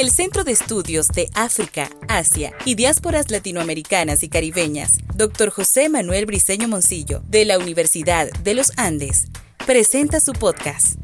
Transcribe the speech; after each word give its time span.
El 0.00 0.10
Centro 0.10 0.44
de 0.44 0.52
Estudios 0.52 1.08
de 1.08 1.28
África, 1.34 1.90
Asia 2.08 2.54
y 2.64 2.74
Diásporas 2.74 3.30
Latinoamericanas 3.30 4.22
y 4.22 4.30
Caribeñas, 4.30 4.96
Dr. 5.14 5.50
José 5.50 5.90
Manuel 5.90 6.24
Briceño 6.24 6.68
Moncillo, 6.68 7.20
de 7.28 7.44
la 7.44 7.58
Universidad 7.58 8.30
de 8.30 8.54
los 8.54 8.72
Andes, 8.78 9.26
presenta 9.66 10.18
su 10.20 10.32
podcast, 10.32 10.94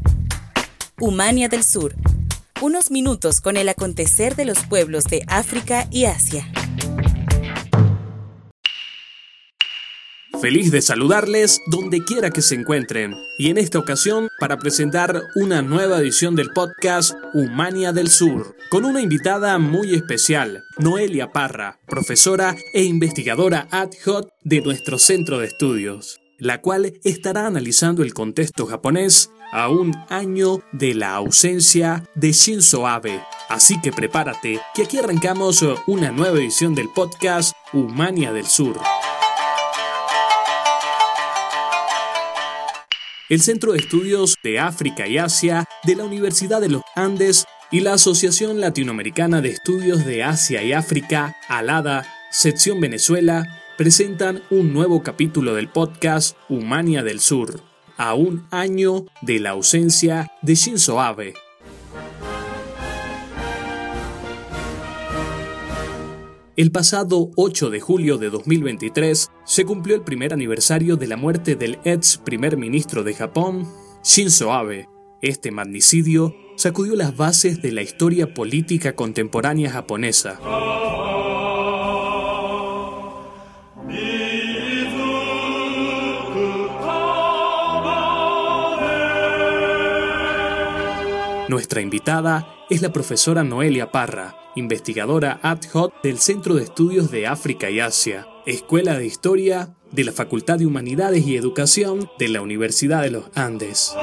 Humania 0.99 1.51
del 1.51 1.63
Sur. 1.63 1.95
Unos 2.63 2.91
minutos 2.91 3.43
con 3.43 3.59
el 3.59 3.69
acontecer 3.69 4.35
de 4.35 4.47
los 4.47 4.61
pueblos 4.65 5.05
de 5.05 5.25
África 5.29 5.87
y 5.91 6.07
Asia. 6.07 6.51
Feliz 10.41 10.71
de 10.71 10.83
saludarles 10.83 11.63
donde 11.67 12.05
quiera 12.05 12.31
que 12.31 12.43
se 12.43 12.55
encuentren 12.55 13.15
y 13.39 13.49
en 13.49 13.57
esta 13.57 13.79
ocasión 13.79 14.29
para 14.39 14.59
presentar 14.59 15.23
una 15.35 15.63
nueva 15.63 15.99
edición 15.99 16.37
del 16.37 16.51
podcast 16.51 17.15
Humania 17.33 17.93
del 17.93 18.09
Sur 18.09 18.55
con 18.69 18.85
una 18.85 19.01
invitada 19.01 19.59
muy 19.59 19.95
especial, 19.95 20.63
Noelia 20.79 21.33
Parra, 21.33 21.81
profesora 21.87 22.55
e 22.75 22.83
investigadora 22.85 23.67
ad 23.71 23.91
hoc 24.05 24.29
de 24.45 24.61
nuestro 24.61 24.99
centro 24.99 25.39
de 25.39 25.47
estudios, 25.47 26.21
la 26.39 26.61
cual 26.61 26.93
estará 27.03 27.47
analizando 27.47 28.03
el 28.03 28.13
contexto 28.13 28.67
japonés 28.67 29.31
a 29.53 29.71
un 29.71 29.97
año 30.11 30.61
de 30.73 30.95
la 30.95 31.15
ausencia 31.15 32.05
de 32.15 32.33
Shinzo 32.33 32.87
Abe. 32.87 33.23
Así 33.49 33.81
que 33.81 33.91
prepárate, 33.91 34.61
que 34.75 34.83
aquí 34.83 34.99
arrancamos 34.99 35.65
una 35.87 36.11
nueva 36.11 36.39
edición 36.39 36.75
del 36.75 36.89
podcast 36.95 37.55
Humania 37.73 38.33
del 38.33 38.47
Sur. 38.47 38.79
El 43.29 43.41
Centro 43.41 43.73
de 43.73 43.79
Estudios 43.79 44.37
de 44.43 44.61
África 44.61 45.07
y 45.09 45.19
Asia 45.19 45.65
de 45.85 45.97
la 45.97 46.05
Universidad 46.05 46.61
de 46.61 46.69
los 46.69 46.83
Andes 46.95 47.45
y 47.71 47.81
la 47.81 47.95
Asociación 47.95 48.61
Latinoamericana 48.61 49.41
de 49.41 49.51
Estudios 49.51 50.05
de 50.05 50.23
Asia 50.23 50.63
y 50.63 50.73
África, 50.73 51.37
ALADA, 51.49 52.07
sección 52.31 52.81
Venezuela, 52.81 53.45
presentan 53.77 54.43
un 54.51 54.73
nuevo 54.73 55.03
capítulo 55.03 55.55
del 55.55 55.69
podcast 55.69 56.37
Humania 56.49 57.03
del 57.03 57.21
Sur, 57.21 57.61
a 57.97 58.15
un 58.15 58.47
año 58.51 59.07
de 59.23 59.41
la 59.41 59.51
ausencia 59.51 60.31
de 60.43 60.55
Shinzo 60.55 61.01
Abe. 61.01 61.35
El 66.57 66.73
pasado 66.73 67.31
8 67.37 67.69
de 67.69 67.81
julio 67.81 68.17
de 68.17 68.31
2023 68.31 69.31
se 69.45 69.65
cumplió 69.67 69.95
el 69.95 70.01
primer 70.01 70.33
aniversario 70.33 70.97
de 70.97 71.07
la 71.07 71.19
muerte 71.19 71.55
del 71.55 71.79
ex 71.85 72.17
primer 72.17 72.57
ministro 72.57 73.05
de 73.05 73.13
Japón, 73.13 73.69
Shinzo 74.03 74.55
Abe. 74.55 74.89
Este 75.21 75.51
magnicidio 75.51 76.35
sacudió 76.57 76.97
las 76.97 77.15
bases 77.15 77.61
de 77.61 77.73
la 77.73 77.83
historia 77.83 78.33
política 78.33 78.97
contemporánea 78.97 79.71
japonesa. 79.71 80.41
Nuestra 91.49 91.81
invitada 91.81 92.49
es 92.71 92.83
la 92.83 92.93
profesora 92.93 93.45
Noelia 93.45 93.93
Parra, 93.93 94.37
investigadora 94.57 95.39
ad 95.43 95.61
hoc 95.73 95.95
del 96.03 96.19
Centro 96.19 96.55
de 96.55 96.65
Estudios 96.65 97.13
de 97.13 97.29
África 97.29 97.71
y 97.71 97.79
Asia, 97.79 98.27
Escuela 98.47 98.99
de 98.99 99.07
Historia 99.07 99.77
de 99.93 100.03
la 100.03 100.11
Facultad 100.11 100.59
de 100.59 100.67
Humanidades 100.67 101.25
y 101.25 101.37
Educación 101.37 102.11
de 102.19 102.29
la 102.29 102.43
Universidad 102.43 103.03
de 103.03 103.11
los 103.11 103.27
Andes. 103.37 103.95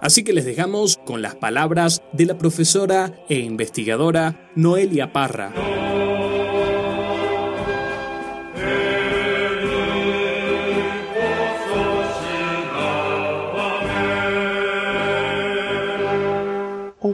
Así 0.00 0.24
que 0.24 0.32
les 0.32 0.46
dejamos 0.46 0.98
con 1.04 1.20
las 1.20 1.34
palabras 1.34 2.00
de 2.14 2.24
la 2.24 2.38
profesora 2.38 3.14
e 3.28 3.40
investigadora 3.40 4.50
Noelia 4.54 5.12
Parra. 5.12 5.52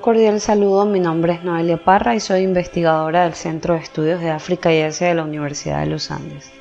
Cordial 0.04 0.38
saludo, 0.38 0.84
mi 0.84 1.00
nombre 1.00 1.32
es 1.32 1.44
Noelia 1.44 1.82
Parra 1.82 2.15
y 2.15 2.20
soy 2.20 2.42
investigadora 2.42 3.25
del 3.25 3.32
Centro 3.32 3.72
de 3.72 3.81
Estudios 3.81 4.20
de 4.20 4.28
África 4.28 4.70
y 4.70 4.82
Asia 4.82 5.09
de 5.09 5.15
la 5.15 5.25
Universidad 5.25 5.81
de 5.81 5.87
los 5.87 6.10
Andes. 6.10 6.53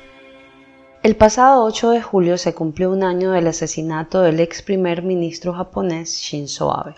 El 1.02 1.14
pasado 1.14 1.62
8 1.64 1.90
de 1.90 2.00
julio 2.00 2.38
se 2.38 2.54
cumplió 2.54 2.90
un 2.90 3.02
año 3.02 3.32
del 3.32 3.46
asesinato 3.46 4.22
del 4.22 4.40
ex 4.40 4.62
primer 4.62 5.02
ministro 5.02 5.52
japonés 5.52 6.16
Shinzo 6.16 6.74
Abe. 6.74 6.94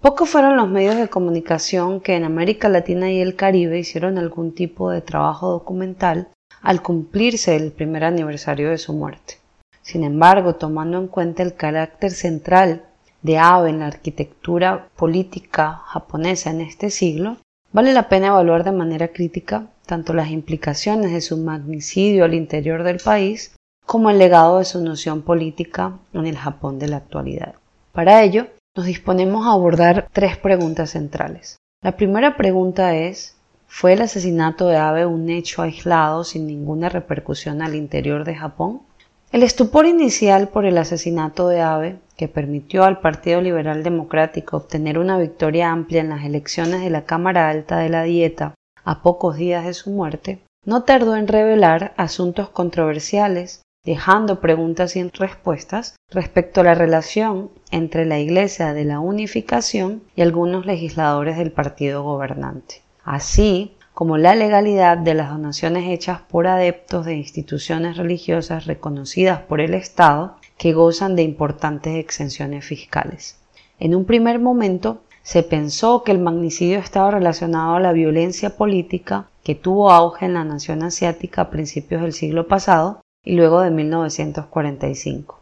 Pocos 0.00 0.28
fueron 0.28 0.56
los 0.56 0.68
medios 0.68 0.94
de 0.94 1.08
comunicación 1.08 2.00
que 2.00 2.14
en 2.14 2.22
América 2.22 2.68
Latina 2.68 3.10
y 3.10 3.20
el 3.20 3.34
Caribe 3.34 3.80
hicieron 3.80 4.18
algún 4.18 4.54
tipo 4.54 4.92
de 4.92 5.00
trabajo 5.00 5.50
documental 5.50 6.28
al 6.62 6.80
cumplirse 6.80 7.56
el 7.56 7.72
primer 7.72 8.04
aniversario 8.04 8.70
de 8.70 8.78
su 8.78 8.92
muerte. 8.92 9.38
Sin 9.82 10.04
embargo, 10.04 10.54
tomando 10.54 10.96
en 10.96 11.08
cuenta 11.08 11.42
el 11.42 11.56
carácter 11.56 12.12
central 12.12 12.84
de 13.22 13.38
Abe 13.38 13.70
en 13.70 13.80
la 13.80 13.86
arquitectura 13.86 14.88
política 14.96 15.82
japonesa 15.86 16.50
en 16.50 16.60
este 16.60 16.90
siglo, 16.90 17.38
vale 17.72 17.92
la 17.92 18.08
pena 18.08 18.28
evaluar 18.28 18.64
de 18.64 18.72
manera 18.72 19.08
crítica 19.08 19.66
tanto 19.86 20.12
las 20.12 20.30
implicaciones 20.30 21.12
de 21.12 21.20
su 21.20 21.36
magnicidio 21.38 22.24
al 22.24 22.34
interior 22.34 22.82
del 22.82 22.98
país 22.98 23.56
como 23.86 24.10
el 24.10 24.18
legado 24.18 24.58
de 24.58 24.64
su 24.64 24.84
noción 24.84 25.22
política 25.22 25.98
en 26.12 26.26
el 26.26 26.36
Japón 26.36 26.78
de 26.78 26.88
la 26.88 26.98
actualidad. 26.98 27.54
Para 27.92 28.22
ello, 28.22 28.48
nos 28.76 28.86
disponemos 28.86 29.46
a 29.46 29.52
abordar 29.52 30.08
tres 30.12 30.36
preguntas 30.36 30.90
centrales. 30.90 31.56
La 31.82 31.96
primera 31.96 32.36
pregunta 32.36 32.94
es 32.96 33.38
¿Fue 33.70 33.92
el 33.92 34.02
asesinato 34.02 34.66
de 34.66 34.76
Abe 34.76 35.04
un 35.04 35.28
hecho 35.28 35.62
aislado 35.62 36.24
sin 36.24 36.46
ninguna 36.46 36.88
repercusión 36.88 37.60
al 37.60 37.74
interior 37.74 38.24
de 38.24 38.34
Japón? 38.34 38.82
El 39.30 39.42
estupor 39.42 39.84
inicial 39.84 40.48
por 40.48 40.64
el 40.64 40.78
asesinato 40.78 41.48
de 41.48 41.60
Abe, 41.60 41.98
que 42.16 42.28
permitió 42.28 42.84
al 42.84 43.00
Partido 43.00 43.42
Liberal 43.42 43.82
Democrático 43.82 44.56
obtener 44.56 44.98
una 44.98 45.18
victoria 45.18 45.70
amplia 45.70 46.00
en 46.00 46.08
las 46.08 46.24
elecciones 46.24 46.80
de 46.80 46.88
la 46.88 47.04
Cámara 47.04 47.50
Alta 47.50 47.76
de 47.78 47.90
la 47.90 48.04
Dieta 48.04 48.54
a 48.84 49.02
pocos 49.02 49.36
días 49.36 49.66
de 49.66 49.74
su 49.74 49.90
muerte, 49.90 50.38
no 50.64 50.84
tardó 50.84 51.14
en 51.14 51.28
revelar 51.28 51.92
asuntos 51.98 52.48
controversiales, 52.48 53.60
dejando 53.84 54.40
preguntas 54.40 54.92
sin 54.92 55.12
respuestas 55.12 55.96
respecto 56.10 56.62
a 56.62 56.64
la 56.64 56.74
relación 56.74 57.50
entre 57.70 58.06
la 58.06 58.18
Iglesia 58.18 58.72
de 58.72 58.86
la 58.86 58.98
Unificación 58.98 60.02
y 60.16 60.22
algunos 60.22 60.64
legisladores 60.64 61.36
del 61.36 61.52
partido 61.52 62.02
gobernante. 62.02 62.82
Así, 63.04 63.76
como 63.98 64.16
la 64.16 64.36
legalidad 64.36 64.96
de 64.96 65.12
las 65.14 65.28
donaciones 65.28 65.90
hechas 65.90 66.20
por 66.20 66.46
adeptos 66.46 67.04
de 67.04 67.16
instituciones 67.16 67.96
religiosas 67.96 68.64
reconocidas 68.64 69.40
por 69.40 69.60
el 69.60 69.74
Estado 69.74 70.36
que 70.56 70.72
gozan 70.72 71.16
de 71.16 71.24
importantes 71.24 71.96
exenciones 71.96 72.64
fiscales. 72.64 73.40
En 73.80 73.96
un 73.96 74.04
primer 74.04 74.38
momento 74.38 75.00
se 75.24 75.42
pensó 75.42 76.04
que 76.04 76.12
el 76.12 76.20
magnicidio 76.20 76.78
estaba 76.78 77.10
relacionado 77.10 77.74
a 77.74 77.80
la 77.80 77.90
violencia 77.90 78.56
política 78.56 79.26
que 79.42 79.56
tuvo 79.56 79.90
auge 79.90 80.26
en 80.26 80.34
la 80.34 80.44
nación 80.44 80.84
asiática 80.84 81.42
a 81.42 81.50
principios 81.50 82.02
del 82.02 82.12
siglo 82.12 82.46
pasado 82.46 83.00
y 83.24 83.34
luego 83.34 83.62
de 83.62 83.72
1945. 83.72 85.40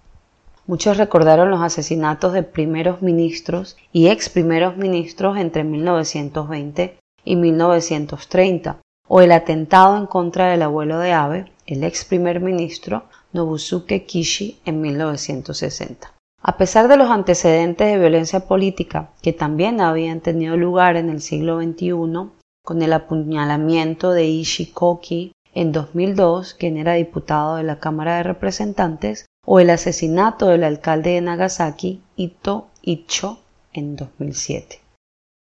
Muchos 0.66 0.96
recordaron 0.96 1.50
los 1.50 1.60
asesinatos 1.60 2.32
de 2.32 2.42
primeros 2.42 3.02
ministros 3.02 3.76
y 3.92 4.08
ex 4.08 4.30
primeros 4.30 4.78
ministros 4.78 5.36
entre 5.36 5.62
1920 5.62 6.96
y 7.26 7.36
1930, 7.36 8.78
o 9.06 9.20
el 9.20 9.32
atentado 9.32 9.98
en 9.98 10.06
contra 10.06 10.46
del 10.46 10.62
abuelo 10.62 10.98
de 10.98 11.12
Abe, 11.12 11.52
el 11.66 11.84
ex 11.84 12.06
primer 12.06 12.40
ministro 12.40 13.04
Nobusuke 13.34 14.06
Kishi, 14.06 14.58
en 14.64 14.80
1960. 14.80 16.14
A 16.42 16.56
pesar 16.56 16.88
de 16.88 16.96
los 16.96 17.10
antecedentes 17.10 17.88
de 17.88 17.98
violencia 17.98 18.40
política 18.40 19.10
que 19.20 19.32
también 19.32 19.80
habían 19.80 20.20
tenido 20.20 20.56
lugar 20.56 20.96
en 20.96 21.10
el 21.10 21.20
siglo 21.20 21.60
XXI, 21.60 22.30
con 22.64 22.82
el 22.82 22.92
apuñalamiento 22.92 24.12
de 24.12 24.26
Ishikoki 24.26 25.32
en 25.54 25.72
2002, 25.72 26.54
quien 26.54 26.76
era 26.76 26.94
diputado 26.94 27.56
de 27.56 27.64
la 27.64 27.80
Cámara 27.80 28.18
de 28.18 28.22
Representantes, 28.22 29.26
o 29.44 29.58
el 29.60 29.70
asesinato 29.70 30.46
del 30.46 30.64
alcalde 30.64 31.10
de 31.10 31.20
Nagasaki, 31.20 32.02
Ito 32.16 32.68
Icho, 32.82 33.38
en 33.72 33.96
2007. 33.96 34.85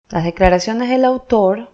Las 0.08 0.23
declaraciones 0.23 0.88
del 0.88 1.05
autor 1.05 1.69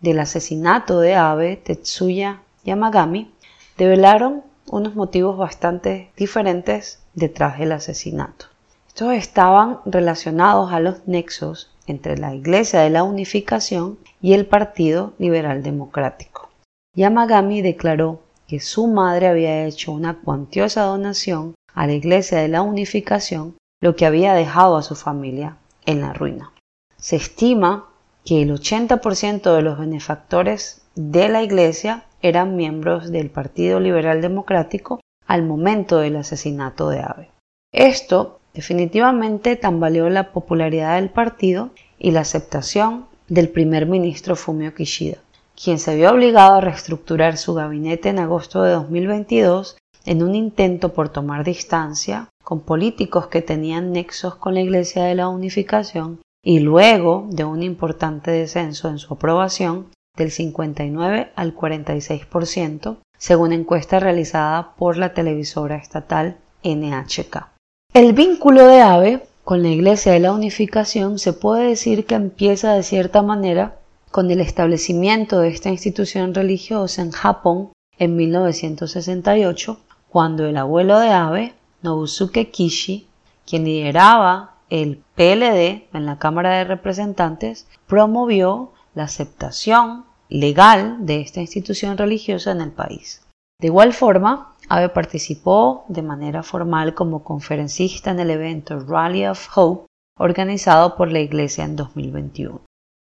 del 0.00 0.20
asesinato 0.20 1.00
de 1.00 1.14
Abe, 1.14 1.56
Tetsuya 1.56 2.42
Yamagami, 2.62 3.32
develaron 3.78 4.42
unos 4.70 4.94
motivos 4.94 5.38
bastante 5.38 6.10
diferentes 6.14 7.00
detrás 7.14 7.58
del 7.58 7.72
asesinato. 7.72 8.44
Estos 8.88 9.14
estaban 9.14 9.78
relacionados 9.86 10.70
a 10.70 10.80
los 10.80 11.08
nexos 11.08 11.70
entre 11.86 12.18
la 12.18 12.34
Iglesia 12.34 12.80
de 12.80 12.90
la 12.90 13.04
Unificación 13.04 13.98
y 14.20 14.34
el 14.34 14.44
Partido 14.44 15.14
Liberal 15.18 15.62
Democrático. 15.62 16.50
Yamagami 16.94 17.62
declaró 17.62 18.20
que 18.46 18.60
su 18.60 18.86
madre 18.86 19.28
había 19.28 19.64
hecho 19.64 19.92
una 19.92 20.18
cuantiosa 20.18 20.82
donación 20.82 21.54
a 21.72 21.86
la 21.86 21.94
Iglesia 21.94 22.36
de 22.36 22.48
la 22.48 22.60
Unificación, 22.60 23.54
lo 23.80 23.96
que 23.96 24.04
había 24.04 24.34
dejado 24.34 24.76
a 24.76 24.82
su 24.82 24.94
familia 24.94 25.56
en 25.86 26.02
la 26.02 26.12
ruina. 26.12 26.52
Se 26.98 27.16
estima 27.16 27.86
que 28.24 28.42
el 28.42 28.50
80% 28.50 29.54
de 29.54 29.62
los 29.62 29.78
benefactores 29.78 30.82
de 30.94 31.28
la 31.28 31.42
Iglesia 31.42 32.04
eran 32.20 32.56
miembros 32.56 33.10
del 33.10 33.30
Partido 33.30 33.80
Liberal 33.80 34.20
Democrático 34.20 35.00
al 35.26 35.44
momento 35.44 35.98
del 35.98 36.16
asesinato 36.16 36.90
de 36.90 37.00
Abe. 37.00 37.30
Esto 37.72 38.40
definitivamente 38.54 39.56
tambaleó 39.56 40.10
la 40.10 40.32
popularidad 40.32 40.96
del 40.96 41.10
partido 41.10 41.70
y 41.98 42.10
la 42.10 42.20
aceptación 42.20 43.06
del 43.28 43.50
primer 43.50 43.86
ministro 43.86 44.36
Fumio 44.36 44.74
Kishida, 44.74 45.18
quien 45.54 45.78
se 45.78 45.94
vio 45.94 46.10
obligado 46.10 46.56
a 46.56 46.60
reestructurar 46.60 47.36
su 47.36 47.54
gabinete 47.54 48.08
en 48.08 48.18
agosto 48.18 48.62
de 48.62 48.72
2022 48.72 49.76
en 50.06 50.22
un 50.22 50.34
intento 50.34 50.92
por 50.92 51.10
tomar 51.10 51.44
distancia 51.44 52.28
con 52.42 52.60
políticos 52.60 53.26
que 53.28 53.42
tenían 53.42 53.92
nexos 53.92 54.36
con 54.36 54.54
la 54.54 54.60
Iglesia 54.60 55.04
de 55.04 55.14
la 55.14 55.28
Unificación 55.28 56.20
y 56.42 56.60
luego 56.60 57.26
de 57.30 57.44
un 57.44 57.62
importante 57.62 58.30
descenso 58.30 58.88
en 58.88 58.98
su 58.98 59.14
aprobación 59.14 59.86
del 60.16 60.30
59 60.30 61.32
al 61.34 61.54
46%, 61.54 62.96
según 63.16 63.52
encuesta 63.52 64.00
realizada 64.00 64.74
por 64.76 64.96
la 64.96 65.14
televisora 65.14 65.76
estatal 65.76 66.36
NHK. 66.64 67.48
El 67.94 68.12
vínculo 68.12 68.66
de 68.66 68.80
AVE 68.80 69.22
con 69.44 69.62
la 69.62 69.68
Iglesia 69.68 70.12
de 70.12 70.20
la 70.20 70.32
Unificación 70.32 71.18
se 71.18 71.32
puede 71.32 71.68
decir 71.68 72.04
que 72.04 72.14
empieza 72.14 72.74
de 72.74 72.82
cierta 72.82 73.22
manera 73.22 73.78
con 74.10 74.30
el 74.30 74.40
establecimiento 74.40 75.40
de 75.40 75.48
esta 75.48 75.70
institución 75.70 76.34
religiosa 76.34 77.02
en 77.02 77.12
Japón 77.12 77.72
en 77.98 78.16
1968, 78.16 79.78
cuando 80.08 80.46
el 80.46 80.56
abuelo 80.56 80.98
de 80.98 81.10
Abe, 81.10 81.54
Nobusuke 81.82 82.50
Kishi, 82.50 83.08
quien 83.46 83.64
lideraba 83.64 84.57
el 84.70 85.02
PLD 85.14 85.88
en 85.92 86.06
la 86.06 86.18
Cámara 86.18 86.56
de 86.56 86.64
Representantes, 86.64 87.66
promovió 87.86 88.72
la 88.94 89.04
aceptación 89.04 90.04
legal 90.28 91.06
de 91.06 91.20
esta 91.20 91.40
institución 91.40 91.96
religiosa 91.96 92.50
en 92.50 92.60
el 92.60 92.72
país. 92.72 93.22
De 93.60 93.68
igual 93.68 93.92
forma, 93.92 94.54
Abe 94.68 94.90
participó 94.90 95.84
de 95.88 96.02
manera 96.02 96.42
formal 96.42 96.94
como 96.94 97.24
conferencista 97.24 98.10
en 98.10 98.20
el 98.20 98.30
evento 98.30 98.78
Rally 98.80 99.26
of 99.26 99.48
Hope 99.56 99.86
organizado 100.18 100.96
por 100.96 101.10
la 101.10 101.20
Iglesia 101.20 101.64
en 101.64 101.76
2021, 101.76 102.60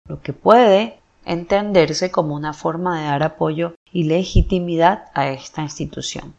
lo 0.08 0.22
que 0.22 0.34
puede 0.34 1.00
entenderse 1.26 2.12
como 2.12 2.36
una 2.36 2.54
forma 2.54 3.00
de 3.00 3.08
dar 3.08 3.24
apoyo 3.24 3.76
y 3.92 4.04
legitimidad 4.04 5.06
a 5.14 5.30
esta 5.30 5.62
institución. 5.62 6.36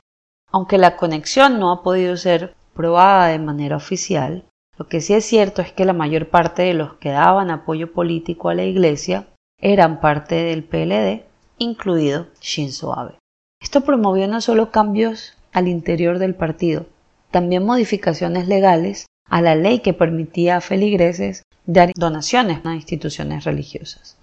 Aunque 0.51 0.79
la 0.79 0.97
conexión 0.97 1.61
no 1.61 1.71
ha 1.71 1.83
podido 1.83 2.17
ser 2.17 2.55
probada 2.75 3.27
de 3.27 3.39
manera 3.39 3.77
oficial, 3.77 4.45
lo 4.81 4.89
que 4.89 5.03
sí 5.03 5.13
es 5.13 5.27
cierto 5.27 5.61
es 5.61 5.73
que 5.73 5.85
la 5.85 5.93
mayor 5.93 6.31
parte 6.31 6.63
de 6.63 6.73
los 6.73 6.95
que 6.95 7.11
daban 7.11 7.51
apoyo 7.51 7.93
político 7.93 8.49
a 8.49 8.55
la 8.55 8.65
Iglesia 8.65 9.27
eran 9.61 10.01
parte 10.01 10.37
del 10.37 10.65
PLD, 10.65 11.23
incluido 11.59 12.29
Shinzo 12.41 12.99
Abe. 12.99 13.19
Esto 13.61 13.83
promovió 13.83 14.27
no 14.27 14.41
solo 14.41 14.71
cambios 14.71 15.35
al 15.53 15.69
interior 15.69 16.19
del 16.19 16.35
partido, 16.35 16.87
también 17.31 17.67
modificaciones 17.67 18.49
legales 18.49 19.05
a 19.29 19.43
la 19.43 19.55
ley 19.55 19.81
que 19.81 19.93
permitía 19.93 20.57
a 20.57 20.61
feligreses 20.63 21.43
dar 21.67 21.93
donaciones 21.95 22.65
a 22.65 22.75
instituciones 22.75 23.45
religiosas. 23.45 24.17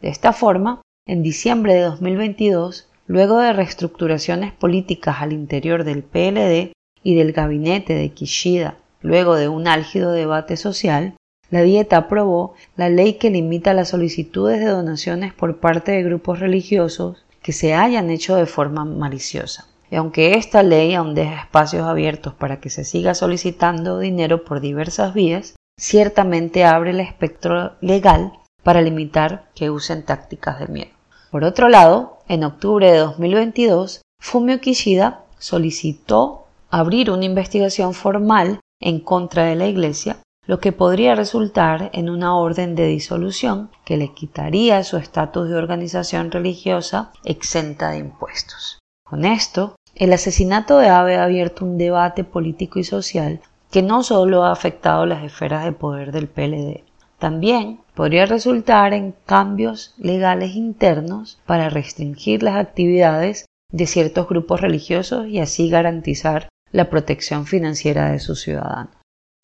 De 0.00 0.08
esta 0.08 0.32
forma, 0.32 0.82
en 1.08 1.24
diciembre 1.24 1.74
de 1.74 1.80
2022, 1.80 2.88
luego 3.08 3.40
de 3.40 3.52
reestructuraciones 3.52 4.52
políticas 4.52 5.16
al 5.18 5.32
interior 5.32 5.82
del 5.82 6.04
PLD 6.04 6.74
y 7.02 7.16
del 7.16 7.32
gabinete 7.32 7.94
de 7.94 8.10
Kishida, 8.10 8.76
luego 9.06 9.36
de 9.36 9.48
un 9.48 9.68
álgido 9.68 10.10
debate 10.10 10.56
social, 10.56 11.14
la 11.48 11.62
Dieta 11.62 11.96
aprobó 11.96 12.54
la 12.76 12.88
ley 12.88 13.14
que 13.14 13.30
limita 13.30 13.72
las 13.72 13.90
solicitudes 13.90 14.58
de 14.58 14.66
donaciones 14.66 15.32
por 15.32 15.60
parte 15.60 15.92
de 15.92 16.02
grupos 16.02 16.40
religiosos 16.40 17.24
que 17.40 17.52
se 17.52 17.72
hayan 17.72 18.10
hecho 18.10 18.34
de 18.34 18.46
forma 18.46 18.84
maliciosa. 18.84 19.68
Y 19.92 19.94
aunque 19.94 20.34
esta 20.34 20.64
ley 20.64 20.94
aún 20.94 21.14
deja 21.14 21.42
espacios 21.42 21.86
abiertos 21.86 22.34
para 22.34 22.58
que 22.58 22.68
se 22.68 22.84
siga 22.84 23.14
solicitando 23.14 24.00
dinero 24.00 24.44
por 24.44 24.60
diversas 24.60 25.14
vías, 25.14 25.54
ciertamente 25.78 26.64
abre 26.64 26.90
el 26.90 26.98
espectro 26.98 27.74
legal 27.80 28.32
para 28.64 28.82
limitar 28.82 29.44
que 29.54 29.70
usen 29.70 30.04
tácticas 30.04 30.58
de 30.58 30.66
miedo. 30.66 30.90
Por 31.30 31.44
otro 31.44 31.68
lado, 31.68 32.18
en 32.26 32.42
octubre 32.42 32.90
de 32.90 32.98
2022, 32.98 34.02
Fumio 34.20 34.60
Kishida 34.60 35.22
solicitó 35.38 36.46
abrir 36.70 37.12
una 37.12 37.24
investigación 37.24 37.94
formal 37.94 38.58
en 38.80 39.00
contra 39.00 39.44
de 39.44 39.56
la 39.56 39.66
Iglesia 39.66 40.18
lo 40.46 40.60
que 40.60 40.72
podría 40.72 41.14
resultar 41.14 41.90
en 41.92 42.08
una 42.08 42.36
orden 42.36 42.76
de 42.76 42.86
disolución 42.86 43.70
que 43.84 43.96
le 43.96 44.12
quitaría 44.12 44.84
su 44.84 44.96
estatus 44.96 45.48
de 45.48 45.56
organización 45.56 46.30
religiosa 46.30 47.12
exenta 47.24 47.90
de 47.90 47.98
impuestos. 47.98 48.78
Con 49.04 49.24
esto, 49.24 49.74
el 49.94 50.12
asesinato 50.12 50.78
de 50.78 50.88
Abe 50.88 51.16
ha 51.16 51.24
abierto 51.24 51.64
un 51.64 51.78
debate 51.78 52.22
político 52.22 52.78
y 52.78 52.84
social 52.84 53.40
que 53.70 53.82
no 53.82 54.02
solo 54.02 54.44
ha 54.44 54.52
afectado 54.52 55.04
las 55.06 55.24
esferas 55.24 55.64
de 55.64 55.72
poder 55.72 56.12
del 56.12 56.28
PLD, 56.28 56.84
también 57.18 57.80
podría 57.94 58.26
resultar 58.26 58.92
en 58.92 59.14
cambios 59.24 59.94
legales 59.96 60.54
internos 60.54 61.40
para 61.46 61.70
restringir 61.70 62.42
las 62.42 62.56
actividades 62.56 63.46
de 63.72 63.86
ciertos 63.86 64.28
grupos 64.28 64.60
religiosos 64.60 65.26
y 65.26 65.40
así 65.40 65.70
garantizar 65.70 66.48
la 66.76 66.90
protección 66.90 67.46
financiera 67.46 68.12
de 68.12 68.18
sus 68.18 68.42
ciudadanos. 68.42 68.94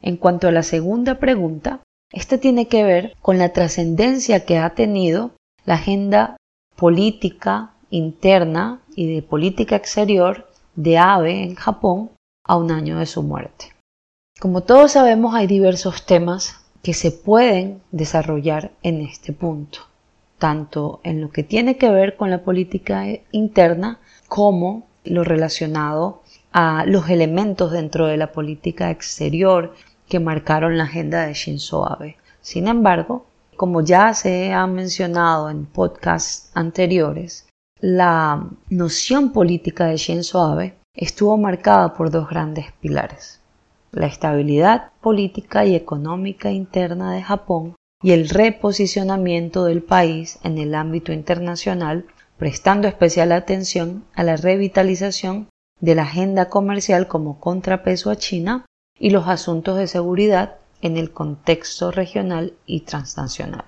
En 0.03 0.19
cuanto 0.19 0.49
a 0.49 0.53
la 0.53 0.63
segunda 0.63 1.19
pregunta, 1.19 1.81
esta 2.13 2.37
tiene 2.37 2.69
que 2.69 2.85
ver 2.85 3.17
con 3.23 3.39
la 3.39 3.55
trascendencia 3.55 4.45
que 4.45 4.59
ha 4.59 4.75
tenido 4.75 5.31
la 5.65 5.75
agenda 5.75 6.37
política 6.77 7.71
interna 7.89 8.83
y 8.95 9.15
de 9.15 9.23
política 9.23 9.77
exterior 9.77 10.47
de 10.75 10.99
Abe 10.99 11.43
en 11.43 11.55
Japón 11.55 12.11
a 12.45 12.57
un 12.57 12.71
año 12.71 12.99
de 12.99 13.07
su 13.07 13.23
muerte. 13.23 13.73
Como 14.39 14.63
todos 14.63 14.93
sabemos, 14.93 15.35
hay 15.35 15.47
diversos 15.47 16.05
temas 16.05 16.61
que 16.83 16.93
se 16.93 17.13
pueden 17.13 17.81
desarrollar 17.93 18.73
en 18.83 19.01
este 19.01 19.33
punto, 19.33 19.79
tanto 20.37 21.01
en 21.03 21.23
lo 21.23 21.31
que 21.31 21.45
tiene 21.45 21.79
que 21.79 21.89
ver 21.89 22.17
con 22.17 22.29
la 22.29 22.43
política 22.43 23.07
interna 23.31 24.01
como 24.29 24.87
lo 25.05 25.25
relacionado 25.25 26.22
a 26.53 26.85
los 26.87 27.09
elementos 27.09 27.73
dentro 27.73 28.07
de 28.07 28.17
la 28.17 28.33
política 28.33 28.91
exterior 28.91 29.75
que 30.09 30.21
marcaron 30.21 30.77
la 30.77 30.85
agenda 30.85 31.27
de 31.27 31.35
Shinzo 31.35 31.91
Abe. 31.91 32.17
Sin 32.41 32.69
embargo, 32.69 33.27
como 33.57 33.81
ya 33.83 34.13
se 34.15 34.53
ha 34.53 34.67
mencionado 34.67 35.49
en 35.49 35.67
podcasts 35.67 36.51
anteriores, 36.55 37.49
la 37.81 38.47
noción 38.69 39.33
política 39.33 39.87
de 39.87 39.97
Shinzo 39.97 40.43
Abe 40.43 40.75
estuvo 40.95 41.37
marcada 41.39 41.95
por 41.95 42.11
dos 42.11 42.29
grandes 42.29 42.67
pilares, 42.81 43.41
la 43.93 44.07
estabilidad 44.07 44.91
política 45.01 45.65
y 45.65 45.75
económica 45.75 46.51
interna 46.51 47.13
de 47.13 47.23
Japón 47.23 47.75
y 48.03 48.13
el 48.13 48.29
reposicionamiento 48.29 49.65
del 49.65 49.83
país 49.83 50.39
en 50.43 50.59
el 50.59 50.75
ámbito 50.75 51.13
internacional, 51.13 52.05
prestando 52.37 52.89
especial 52.89 53.33
atención 53.33 54.05
a 54.15 54.25
la 54.25 54.37
revitalización 54.37 55.49
de 55.83 55.97
la 55.97 56.05
agenda 56.05 56.49
comercial 56.49 57.09
como 57.09 57.41
contrapeso 57.41 58.11
a 58.11 58.17
China 58.17 58.65
y 58.99 59.11
los 59.11 59.27
asuntos 59.27 59.77
de 59.77 59.89
seguridad 59.89 60.55
en 60.81 60.97
el 60.97 61.11
contexto 61.11 61.91
regional 61.91 62.55
y 62.67 62.81
transnacional. 62.81 63.65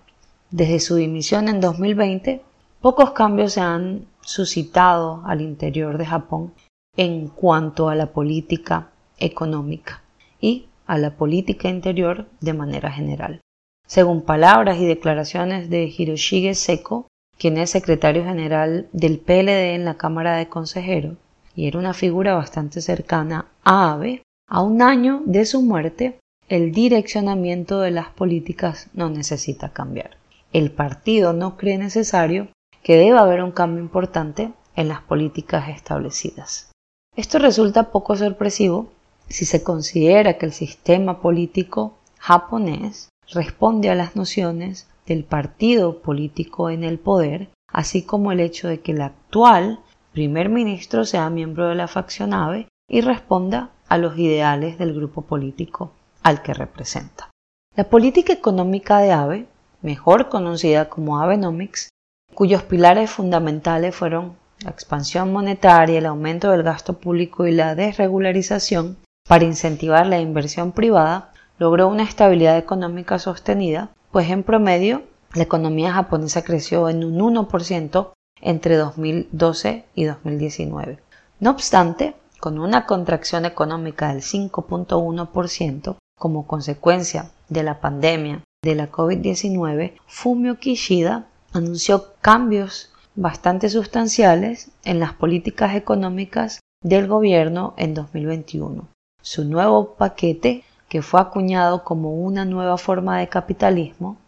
Desde 0.50 0.78
su 0.78 0.94
dimisión 0.94 1.48
en 1.48 1.60
2020, 1.60 2.40
pocos 2.80 3.10
cambios 3.10 3.54
se 3.54 3.60
han 3.60 4.06
suscitado 4.20 5.22
al 5.26 5.40
interior 5.40 5.98
de 5.98 6.06
Japón 6.06 6.54
en 6.96 7.26
cuanto 7.26 7.88
a 7.88 7.96
la 7.96 8.06
política 8.06 8.90
económica 9.18 10.00
y 10.40 10.66
a 10.86 10.98
la 10.98 11.10
política 11.10 11.68
interior 11.68 12.28
de 12.40 12.54
manera 12.54 12.92
general. 12.92 13.40
Según 13.88 14.22
palabras 14.22 14.78
y 14.78 14.86
declaraciones 14.86 15.68
de 15.68 15.92
Hiroshige 15.96 16.54
Seko, 16.54 17.08
quien 17.36 17.58
es 17.58 17.70
secretario 17.70 18.22
general 18.22 18.88
del 18.92 19.18
PLD 19.18 19.74
en 19.74 19.84
la 19.84 19.94
Cámara 19.94 20.36
de 20.36 20.48
Consejeros 20.48 21.16
y 21.54 21.66
era 21.66 21.78
una 21.78 21.94
figura 21.94 22.34
bastante 22.34 22.80
cercana 22.80 23.46
a 23.62 23.92
Abe, 23.92 24.22
a 24.48 24.60
un 24.60 24.82
año 24.82 25.22
de 25.24 25.46
su 25.46 25.62
muerte, 25.62 26.18
el 26.48 26.72
direccionamiento 26.72 27.80
de 27.80 27.90
las 27.90 28.08
políticas 28.08 28.88
no 28.92 29.08
necesita 29.08 29.70
cambiar. 29.70 30.18
El 30.52 30.70
partido 30.70 31.32
no 31.32 31.56
cree 31.56 31.78
necesario 31.78 32.48
que 32.82 32.96
deba 32.96 33.20
haber 33.20 33.42
un 33.42 33.52
cambio 33.52 33.82
importante 33.82 34.52
en 34.76 34.88
las 34.88 35.00
políticas 35.00 35.68
establecidas. 35.68 36.70
Esto 37.16 37.38
resulta 37.38 37.90
poco 37.90 38.16
sorpresivo 38.16 38.90
si 39.28 39.46
se 39.46 39.62
considera 39.62 40.36
que 40.36 40.46
el 40.46 40.52
sistema 40.52 41.20
político 41.20 41.94
japonés 42.18 43.08
responde 43.32 43.88
a 43.88 43.94
las 43.94 44.16
nociones 44.16 44.86
del 45.06 45.24
partido 45.24 46.00
político 46.00 46.70
en 46.70 46.84
el 46.84 46.98
poder, 46.98 47.48
así 47.72 48.02
como 48.02 48.32
el 48.32 48.40
hecho 48.40 48.68
de 48.68 48.80
que 48.80 48.92
el 48.92 49.02
actual 49.02 49.80
primer 50.14 50.48
ministro 50.48 51.04
sea 51.04 51.28
miembro 51.28 51.68
de 51.68 51.74
la 51.74 51.88
facción 51.88 52.32
ABE 52.32 52.68
y 52.88 53.00
responda 53.00 53.70
a 53.88 53.98
los 53.98 54.16
ideales 54.16 54.78
del 54.78 54.94
grupo 54.94 55.22
político 55.22 55.92
al 56.22 56.40
que 56.40 56.54
representa. 56.54 57.30
La 57.76 57.84
política 57.84 58.32
económica 58.32 59.00
de 59.00 59.10
ABE 59.12 59.46
mejor 59.82 60.28
conocida 60.28 60.88
como 60.88 61.18
Abenomics, 61.18 61.90
cuyos 62.32 62.62
pilares 62.62 63.10
fundamentales 63.10 63.94
fueron 63.94 64.36
la 64.60 64.70
expansión 64.70 65.32
monetaria, 65.32 65.98
el 65.98 66.06
aumento 66.06 66.50
del 66.52 66.62
gasto 66.62 66.94
público 66.94 67.46
y 67.46 67.52
la 67.52 67.74
desregularización 67.74 68.96
para 69.28 69.44
incentivar 69.44 70.06
la 70.06 70.20
inversión 70.20 70.70
privada, 70.70 71.32
logró 71.58 71.88
una 71.88 72.04
estabilidad 72.04 72.56
económica 72.56 73.18
sostenida, 73.18 73.90
pues 74.12 74.30
en 74.30 74.44
promedio 74.44 75.02
la 75.34 75.42
economía 75.42 75.92
japonesa 75.92 76.44
creció 76.44 76.88
en 76.88 77.04
un 77.04 77.34
1% 77.34 78.12
entre 78.44 78.76
2012 78.76 79.84
y 79.94 80.04
2019. 80.04 80.98
No 81.40 81.50
obstante, 81.50 82.14
con 82.38 82.60
una 82.60 82.86
contracción 82.86 83.46
económica 83.46 84.08
del 84.12 84.22
5.1% 84.22 85.96
como 86.16 86.46
consecuencia 86.46 87.30
de 87.48 87.62
la 87.64 87.80
pandemia 87.80 88.42
de 88.62 88.74
la 88.74 88.90
COVID-19, 88.90 89.94
Fumio 90.06 90.58
Kishida 90.58 91.26
anunció 91.52 92.12
cambios 92.20 92.92
bastante 93.14 93.68
sustanciales 93.68 94.70
en 94.84 95.00
las 95.00 95.14
políticas 95.14 95.74
económicas 95.74 96.60
del 96.82 97.06
gobierno 97.06 97.74
en 97.76 97.94
2021. 97.94 98.86
Su 99.22 99.44
nuevo 99.44 99.94
paquete, 99.94 100.64
que 100.88 101.00
fue 101.00 101.20
acuñado 101.20 101.82
como 101.82 102.14
una 102.14 102.44
nueva 102.44 102.76
forma 102.76 103.18
de 103.18 103.28
capitalismo, 103.28 104.18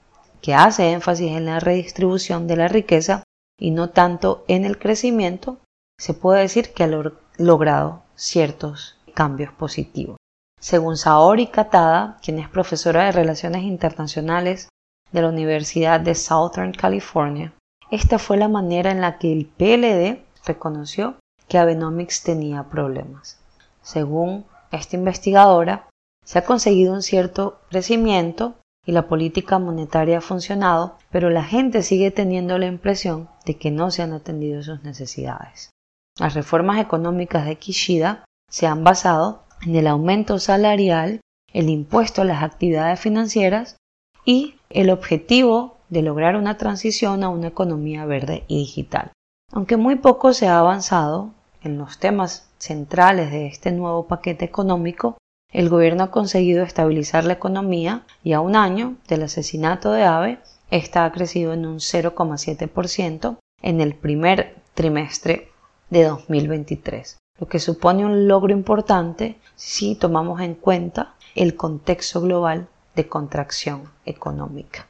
que 0.40 0.54
hace 0.54 0.92
énfasis 0.92 1.32
en 1.32 1.44
la 1.44 1.60
redistribución 1.60 2.46
de 2.46 2.56
la 2.56 2.68
riqueza 2.68 3.22
y 3.58 3.70
no 3.70 3.90
tanto 3.90 4.44
en 4.48 4.64
el 4.64 4.78
crecimiento, 4.78 5.58
se 5.98 6.14
puede 6.14 6.42
decir 6.42 6.72
que 6.72 6.84
ha 6.84 6.90
logrado 7.38 8.02
ciertos 8.14 8.98
cambios 9.14 9.52
positivos. 9.52 10.16
Según 10.60 10.96
Saori 10.96 11.48
Katada, 11.48 12.18
quien 12.22 12.38
es 12.38 12.48
profesora 12.48 13.04
de 13.04 13.12
Relaciones 13.12 13.62
Internacionales 13.62 14.68
de 15.12 15.22
la 15.22 15.28
Universidad 15.28 16.00
de 16.00 16.14
Southern 16.14 16.72
California, 16.72 17.52
esta 17.90 18.18
fue 18.18 18.36
la 18.36 18.48
manera 18.48 18.90
en 18.90 19.00
la 19.00 19.18
que 19.18 19.32
el 19.32 19.46
PLD 19.46 20.24
reconoció 20.44 21.16
que 21.48 21.58
Abenomics 21.58 22.22
tenía 22.22 22.64
problemas. 22.64 23.38
Según 23.82 24.44
esta 24.72 24.96
investigadora, 24.96 25.88
se 26.24 26.38
ha 26.40 26.44
conseguido 26.44 26.92
un 26.92 27.02
cierto 27.02 27.60
crecimiento 27.70 28.56
y 28.86 28.92
la 28.92 29.08
política 29.08 29.58
monetaria 29.58 30.18
ha 30.18 30.20
funcionado, 30.22 30.96
pero 31.10 31.28
la 31.28 31.42
gente 31.42 31.82
sigue 31.82 32.12
teniendo 32.12 32.56
la 32.56 32.66
impresión 32.66 33.28
de 33.44 33.58
que 33.58 33.72
no 33.72 33.90
se 33.90 34.02
han 34.02 34.12
atendido 34.12 34.62
sus 34.62 34.84
necesidades. 34.84 35.70
Las 36.18 36.34
reformas 36.34 36.80
económicas 36.80 37.44
de 37.44 37.56
Kishida 37.56 38.24
se 38.48 38.66
han 38.66 38.84
basado 38.84 39.42
en 39.66 39.74
el 39.74 39.88
aumento 39.88 40.38
salarial, 40.38 41.20
el 41.52 41.68
impuesto 41.68 42.22
a 42.22 42.24
las 42.24 42.42
actividades 42.42 43.00
financieras 43.00 43.76
y 44.24 44.54
el 44.70 44.90
objetivo 44.90 45.78
de 45.88 46.02
lograr 46.02 46.36
una 46.36 46.56
transición 46.56 47.24
a 47.24 47.28
una 47.28 47.48
economía 47.48 48.04
verde 48.06 48.44
y 48.46 48.58
digital. 48.58 49.12
Aunque 49.52 49.76
muy 49.76 49.96
poco 49.96 50.32
se 50.32 50.46
ha 50.46 50.58
avanzado 50.58 51.30
en 51.62 51.78
los 51.78 51.98
temas 51.98 52.48
centrales 52.58 53.30
de 53.30 53.46
este 53.46 53.72
nuevo 53.72 54.06
paquete 54.06 54.44
económico, 54.44 55.16
el 55.56 55.70
gobierno 55.70 56.04
ha 56.04 56.10
conseguido 56.10 56.62
estabilizar 56.62 57.24
la 57.24 57.32
economía 57.32 58.04
y 58.22 58.34
a 58.34 58.40
un 58.40 58.56
año 58.56 58.96
del 59.08 59.22
asesinato 59.22 59.90
de 59.90 60.04
Abe, 60.04 60.38
esta 60.70 61.06
ha 61.06 61.12
crecido 61.12 61.54
en 61.54 61.64
un 61.64 61.78
0,7% 61.78 63.38
en 63.62 63.80
el 63.80 63.94
primer 63.94 64.54
trimestre 64.74 65.48
de 65.88 66.04
2023, 66.04 67.16
lo 67.40 67.48
que 67.48 67.58
supone 67.58 68.04
un 68.04 68.28
logro 68.28 68.52
importante 68.52 69.38
si 69.54 69.94
tomamos 69.94 70.42
en 70.42 70.56
cuenta 70.56 71.14
el 71.34 71.56
contexto 71.56 72.20
global 72.20 72.68
de 72.94 73.08
contracción 73.08 73.84
económica. 74.04 74.88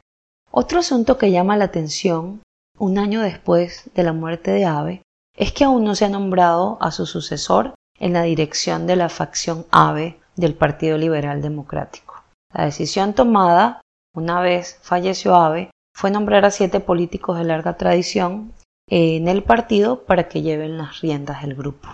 Otro 0.50 0.80
asunto 0.80 1.16
que 1.16 1.30
llama 1.30 1.56
la 1.56 1.66
atención 1.66 2.40
un 2.76 2.98
año 2.98 3.22
después 3.22 3.88
de 3.94 4.02
la 4.02 4.12
muerte 4.12 4.50
de 4.50 4.64
Abe 4.64 5.02
es 5.36 5.52
que 5.52 5.62
aún 5.62 5.84
no 5.84 5.94
se 5.94 6.06
ha 6.06 6.08
nombrado 6.08 6.76
a 6.80 6.90
su 6.90 7.06
sucesor 7.06 7.74
en 8.00 8.14
la 8.14 8.24
dirección 8.24 8.88
de 8.88 8.96
la 8.96 9.08
facción 9.08 9.64
Abe 9.70 10.18
del 10.36 10.54
Partido 10.54 10.98
Liberal 10.98 11.42
Democrático. 11.42 12.22
La 12.52 12.64
decisión 12.64 13.14
tomada 13.14 13.80
una 14.14 14.40
vez 14.40 14.78
falleció 14.82 15.34
Abe 15.34 15.70
fue 15.94 16.10
nombrar 16.10 16.44
a 16.44 16.50
siete 16.50 16.80
políticos 16.80 17.38
de 17.38 17.44
larga 17.44 17.76
tradición 17.76 18.52
en 18.88 19.28
el 19.28 19.42
partido 19.42 20.04
para 20.04 20.28
que 20.28 20.42
lleven 20.42 20.78
las 20.78 21.00
riendas 21.00 21.42
del 21.42 21.54
grupo. 21.54 21.88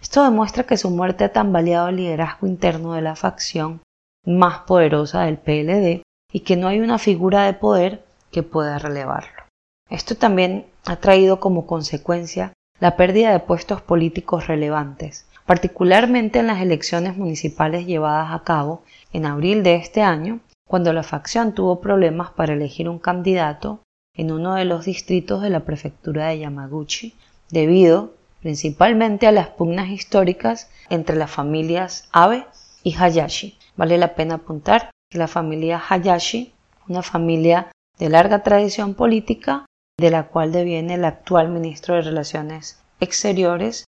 Esto 0.00 0.24
demuestra 0.24 0.64
que 0.64 0.76
su 0.76 0.90
muerte 0.90 1.24
ha 1.24 1.32
tambaleado 1.32 1.88
el 1.88 1.96
liderazgo 1.96 2.46
interno 2.46 2.94
de 2.94 3.02
la 3.02 3.14
facción 3.14 3.80
más 4.26 4.60
poderosa 4.60 5.22
del 5.22 5.38
PLD 5.38 6.02
y 6.32 6.40
que 6.40 6.56
no 6.56 6.68
hay 6.68 6.80
una 6.80 6.98
figura 6.98 7.44
de 7.44 7.54
poder 7.54 8.04
que 8.30 8.42
pueda 8.42 8.78
relevarlo. 8.78 9.44
Esto 9.90 10.16
también 10.16 10.66
ha 10.86 10.96
traído 10.96 11.38
como 11.38 11.66
consecuencia 11.66 12.52
la 12.80 12.96
pérdida 12.96 13.30
de 13.30 13.40
puestos 13.40 13.80
políticos 13.80 14.46
relevantes, 14.46 15.26
particularmente 15.46 16.38
en 16.38 16.46
las 16.46 16.60
elecciones 16.60 17.16
municipales 17.16 17.86
llevadas 17.86 18.32
a 18.32 18.44
cabo 18.44 18.82
en 19.12 19.26
abril 19.26 19.62
de 19.62 19.76
este 19.76 20.02
año, 20.02 20.40
cuando 20.66 20.92
la 20.92 21.02
facción 21.02 21.54
tuvo 21.54 21.80
problemas 21.80 22.30
para 22.30 22.54
elegir 22.54 22.88
un 22.88 22.98
candidato 22.98 23.80
en 24.14 24.30
uno 24.30 24.54
de 24.54 24.64
los 24.64 24.84
distritos 24.84 25.42
de 25.42 25.50
la 25.50 25.60
prefectura 25.60 26.28
de 26.28 26.38
Yamaguchi, 26.38 27.14
debido 27.50 28.14
principalmente 28.40 29.26
a 29.26 29.32
las 29.32 29.48
pugnas 29.48 29.90
históricas 29.90 30.70
entre 30.90 31.16
las 31.16 31.30
familias 31.30 32.08
Abe 32.12 32.46
y 32.82 32.94
Hayashi. 32.94 33.58
Vale 33.76 33.98
la 33.98 34.14
pena 34.14 34.36
apuntar 34.36 34.90
que 35.10 35.18
la 35.18 35.28
familia 35.28 35.82
Hayashi, 35.88 36.52
una 36.88 37.02
familia 37.02 37.70
de 37.98 38.08
larga 38.08 38.42
tradición 38.42 38.94
política, 38.94 39.66
de 39.98 40.10
la 40.10 40.24
cual 40.24 40.52
deviene 40.52 40.94
el 40.94 41.04
actual 41.04 41.48
ministro 41.50 41.94
de 41.94 42.02
Relaciones 42.02 42.82
Exteriores, 43.00 43.84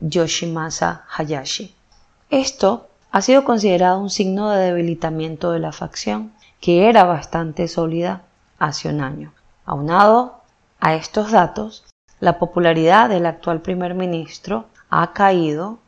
Yoshimasa 0.00 1.04
Hayashi. 1.16 1.74
Esto 2.30 2.88
ha 3.10 3.22
sido 3.22 3.44
considerado 3.44 4.00
un 4.00 4.10
signo 4.10 4.50
de 4.50 4.66
debilitamiento 4.66 5.52
de 5.52 5.60
la 5.60 5.72
facción, 5.72 6.32
que 6.60 6.88
era 6.88 7.04
bastante 7.04 7.68
sólida 7.68 8.22
hace 8.58 8.88
un 8.88 9.00
año. 9.00 9.32
Aunado 9.64 10.40
a 10.80 10.94
estos 10.94 11.32
datos, 11.32 11.84
la 12.20 12.38
popularidad 12.38 13.08
del 13.08 13.26
actual 13.26 13.60
primer 13.62 13.94
ministro 13.94 14.66
ha 14.90 15.12
caído 15.12 15.78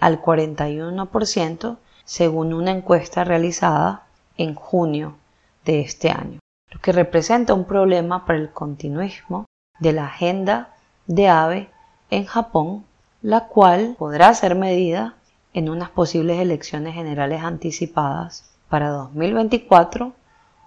al 0.00 0.20
41% 0.20 1.76
según 2.04 2.52
una 2.52 2.70
encuesta 2.70 3.24
realizada 3.24 4.02
en 4.36 4.54
junio 4.54 5.16
de 5.64 5.80
este 5.80 6.10
año 6.10 6.38
lo 6.76 6.80
que 6.80 6.92
representa 6.92 7.54
un 7.54 7.64
problema 7.64 8.26
para 8.26 8.38
el 8.38 8.50
continuismo 8.52 9.46
de 9.78 9.92
la 9.92 10.06
agenda 10.06 10.74
de 11.06 11.28
AVE 11.28 11.70
en 12.10 12.26
Japón, 12.26 12.84
la 13.22 13.48
cual 13.48 13.96
podrá 13.98 14.34
ser 14.34 14.54
medida 14.54 15.14
en 15.52 15.68
unas 15.68 15.90
posibles 15.90 16.38
elecciones 16.38 16.94
generales 16.94 17.42
anticipadas 17.42 18.44
para 18.68 18.90
2024 18.90 20.12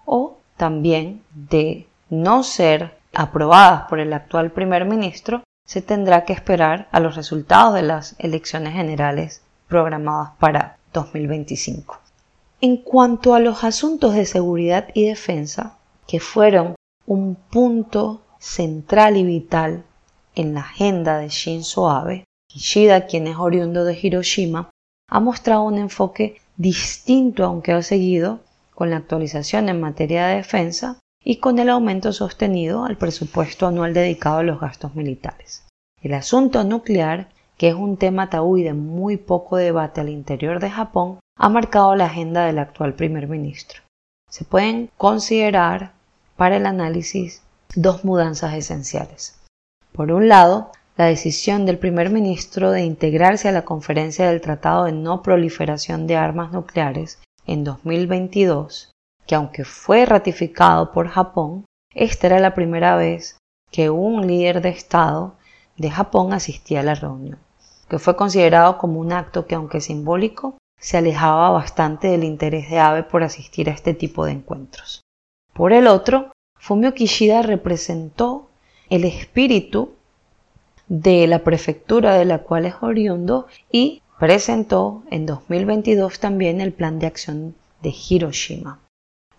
o 0.06 0.38
también 0.58 1.24
de 1.34 1.88
no 2.10 2.44
ser 2.44 2.98
aprobadas 3.14 3.84
por 3.90 4.00
el 4.00 4.14
actual 4.14 4.52
primer 4.52 4.86
ministro, 4.86 5.44
se 5.66 5.82
tendrá 5.82 6.26
que 6.26 6.34
esperar 6.34 6.88
a 6.92 7.00
los 7.00 7.16
resultados 7.16 7.76
de 7.76 7.84
las 7.84 8.16
elecciones 8.18 8.74
generales 8.74 9.44
programadas 9.68 10.32
para 10.40 10.78
2025. 10.94 12.00
En 12.62 12.78
cuanto 12.78 13.36
a 13.36 13.40
los 13.40 13.64
asuntos 13.64 14.16
de 14.16 14.26
seguridad 14.26 14.88
y 14.94 15.08
defensa, 15.08 15.78
que 16.08 16.20
fueron 16.20 16.76
un 17.06 17.36
punto 17.36 18.22
central 18.40 19.16
y 19.18 19.24
vital 19.24 19.84
en 20.36 20.56
la 20.56 20.62
agenda 20.62 21.20
de 21.20 21.30
Shinzo 21.30 21.90
Abe, 21.90 22.26
Kishida, 22.50 23.06
quien 23.06 23.28
es 23.28 23.38
oriundo 23.38 23.86
de 23.86 23.98
Hiroshima, 24.02 24.72
ha 25.08 25.20
mostrado 25.20 25.64
un 25.64 25.78
enfoque 25.78 26.42
distinto 26.58 27.46
aunque 27.46 27.74
ha 27.74 27.84
seguido 27.84 28.40
con 28.74 28.90
la 28.90 28.98
actualización 28.98 29.70
en 29.70 29.80
materia 29.80 30.26
de 30.26 30.38
defensa 30.38 30.98
y 31.24 31.38
con 31.38 31.60
el 31.60 31.70
aumento 31.70 32.12
sostenido 32.12 32.86
al 32.86 32.98
presupuesto 32.98 33.68
anual 33.68 33.94
dedicado 33.94 34.38
a 34.38 34.44
los 34.44 34.60
gastos 34.60 34.96
militares. 34.96 35.68
El 36.02 36.16
asunto 36.16 36.64
nuclear, 36.64 37.30
que 37.58 37.70
es 37.70 37.76
un 37.76 37.98
tema 37.98 38.32
tabú 38.32 38.58
y 38.58 38.64
de 38.64 38.74
muy 38.74 39.18
poco 39.18 39.58
debate 39.58 40.02
al 40.02 40.10
interior 40.10 40.60
de 40.60 40.72
Japón, 40.72 41.20
ha 41.38 41.50
marcado 41.50 41.96
la 41.96 42.06
agenda 42.06 42.46
del 42.46 42.58
actual 42.58 42.96
primer 42.96 43.28
ministro. 43.28 43.82
Se 44.28 44.44
pueden 44.44 44.90
considerar 44.98 45.92
para 46.36 46.58
el 46.58 46.66
análisis 46.66 47.44
dos 47.76 48.06
mudanzas 48.06 48.56
esenciales. 48.56 49.40
Por 49.92 50.12
un 50.12 50.30
lado, 50.30 50.72
la 51.00 51.06
decisión 51.06 51.66
del 51.66 51.78
primer 51.78 52.10
ministro 52.10 52.72
de 52.72 52.82
integrarse 52.82 53.48
a 53.48 53.54
la 53.54 53.64
conferencia 53.64 54.28
del 54.28 54.42
Tratado 54.42 54.84
de 54.84 54.92
No 54.92 55.24
Proliferación 55.24 56.08
de 56.08 56.18
Armas 56.18 56.52
Nucleares 56.52 57.20
en 57.48 57.64
2022, 57.64 58.92
que 59.26 59.36
aunque 59.36 59.64
fue 59.64 60.06
ratificado 60.06 60.92
por 60.92 61.08
Japón, 61.08 61.64
esta 61.96 62.28
era 62.28 62.42
la 62.42 62.54
primera 62.54 62.98
vez 62.98 63.38
que 63.72 63.90
un 63.90 64.28
líder 64.28 64.62
de 64.62 64.72
Estado 64.72 65.36
de 65.78 65.90
Japón 65.90 66.34
asistía 66.34 66.82
a 66.82 66.84
la 66.84 66.96
reunión, 66.96 67.40
que 67.88 67.98
fue 67.98 68.18
considerado 68.18 68.78
como 68.78 69.00
un 69.00 69.14
acto 69.14 69.48
que 69.48 69.56
aunque 69.56 69.80
simbólico, 69.80 70.58
se 70.82 70.98
alejaba 70.98 71.50
bastante 71.52 72.10
del 72.10 72.26
interés 72.26 72.70
de 72.70 72.80
Abe 72.80 73.04
por 73.04 73.24
asistir 73.24 73.70
a 73.70 73.74
este 73.74 73.94
tipo 73.94 74.26
de 74.26 74.34
encuentros. 74.34 75.00
Por 75.54 75.72
el 75.72 75.88
otro, 75.88 76.34
Fumio 76.58 76.94
Kishida 76.94 77.42
representó 77.42 78.50
el 78.90 79.06
espíritu 79.06 79.94
de 80.90 81.28
la 81.28 81.44
prefectura 81.44 82.16
de 82.16 82.26
la 82.26 82.40
cual 82.40 82.66
es 82.66 82.76
oriundo 82.82 83.48
y 83.72 84.02
presentó 84.20 85.04
en 85.12 85.26
2022 85.26 86.20
también 86.20 86.60
el 86.60 86.74
plan 86.74 87.00
de 87.00 87.08
acción 87.08 87.56
de 87.82 87.94
Hiroshima. 88.10 88.80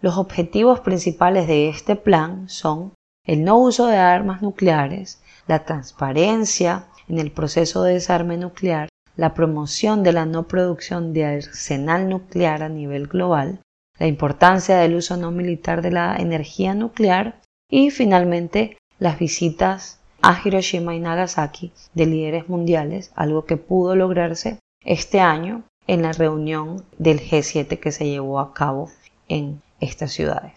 Los 0.01 0.17
objetivos 0.17 0.81
principales 0.81 1.47
de 1.47 1.69
este 1.69 1.97
plan 1.97 2.49
son 2.49 2.95
el 3.27 3.45
no 3.45 3.59
uso 3.59 3.87
de 3.87 3.97
armas 3.97 4.41
nucleares, 4.41 5.21
la 5.47 5.65
transparencia 5.65 6.87
en 7.09 7.19
el 7.19 7.33
proceso 7.33 7.83
de 7.83 7.95
desarme 7.95 8.39
nuclear, 8.39 8.89
la 9.17 9.35
promoción 9.35 10.03
de 10.03 10.13
la 10.13 10.25
no 10.25 10.45
producción 10.47 11.13
de 11.13 11.27
arsenal 11.27 12.09
nuclear 12.09 12.63
a 12.63 12.69
nivel 12.69 13.09
global, 13.09 13.61
la 13.99 14.07
importancia 14.07 14.79
del 14.79 14.95
uso 14.95 15.17
no 15.17 15.31
militar 15.31 15.83
de 15.83 15.91
la 15.91 16.17
energía 16.17 16.75
nuclear 16.75 17.41
y 17.69 17.91
finalmente 17.91 18.79
las 18.99 19.19
visitas 19.19 20.00
a 20.23 20.41
Hiroshima 20.45 20.95
y 20.95 21.01
Nagasaki 21.01 21.73
de 21.95 22.07
líderes 22.07 22.49
mundiales, 22.49 23.13
algo 23.15 23.45
que 23.45 23.57
pudo 23.57 23.97
lograrse 23.97 24.59
este 24.85 25.21
año 25.21 25.63
en 25.87 26.03
la 26.03 26.13
reunión 26.13 26.85
del 26.99 27.21
G7 27.21 27.79
que 27.79 27.93
se 27.93 28.09
llevó 28.09 28.41
a 28.41 28.53
cabo 28.55 28.91
en 29.29 29.63
estas 29.81 30.13
ciudades. 30.13 30.53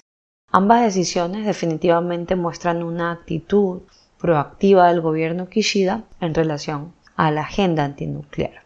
Ambas 0.51 0.83
decisiones 0.83 1.45
definitivamente 1.45 2.35
muestran 2.35 2.83
una 2.83 3.11
actitud 3.11 3.81
proactiva 4.19 4.89
del 4.89 5.01
gobierno 5.01 5.49
Kishida 5.49 6.03
en 6.21 6.33
relación 6.33 6.93
a 7.15 7.31
la 7.31 7.41
agenda 7.41 7.83
antinuclear. 7.83 8.63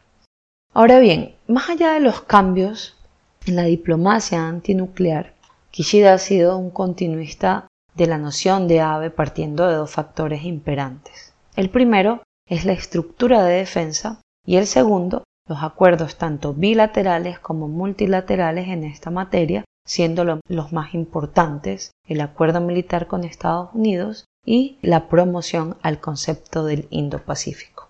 Ahora 0.73 0.99
bien, 0.99 1.35
más 1.47 1.69
allá 1.69 1.93
de 1.93 2.01
los 2.01 2.21
cambios 2.21 2.97
en 3.45 3.55
la 3.55 3.63
diplomacia 3.63 4.47
antinuclear, 4.47 5.33
Kishida 5.71 6.13
ha 6.13 6.17
sido 6.17 6.57
un 6.57 6.69
continuista 6.69 7.67
de 7.97 8.05
la 8.05 8.19
noción 8.19 8.67
de 8.67 8.79
AVE 8.79 9.09
partiendo 9.09 9.67
de 9.67 9.75
dos 9.75 9.89
factores 9.91 10.43
imperantes. 10.43 11.33
El 11.55 11.69
primero 11.71 12.21
es 12.47 12.63
la 12.63 12.73
estructura 12.73 13.43
de 13.43 13.55
defensa 13.55 14.21
y 14.45 14.57
el 14.57 14.67
segundo, 14.67 15.23
los 15.49 15.63
acuerdos 15.63 16.15
tanto 16.17 16.53
bilaterales 16.53 17.39
como 17.39 17.67
multilaterales 17.67 18.67
en 18.67 18.83
esta 18.83 19.09
materia, 19.09 19.65
siendo 19.85 20.23
los 20.47 20.71
más 20.73 20.93
importantes 20.93 21.91
el 22.07 22.21
acuerdo 22.21 22.61
militar 22.61 23.07
con 23.07 23.23
Estados 23.23 23.69
Unidos 23.73 24.25
y 24.45 24.77
la 24.81 25.07
promoción 25.07 25.77
al 25.81 25.99
concepto 25.99 26.65
del 26.65 26.87
Indo-Pacífico. 26.91 27.87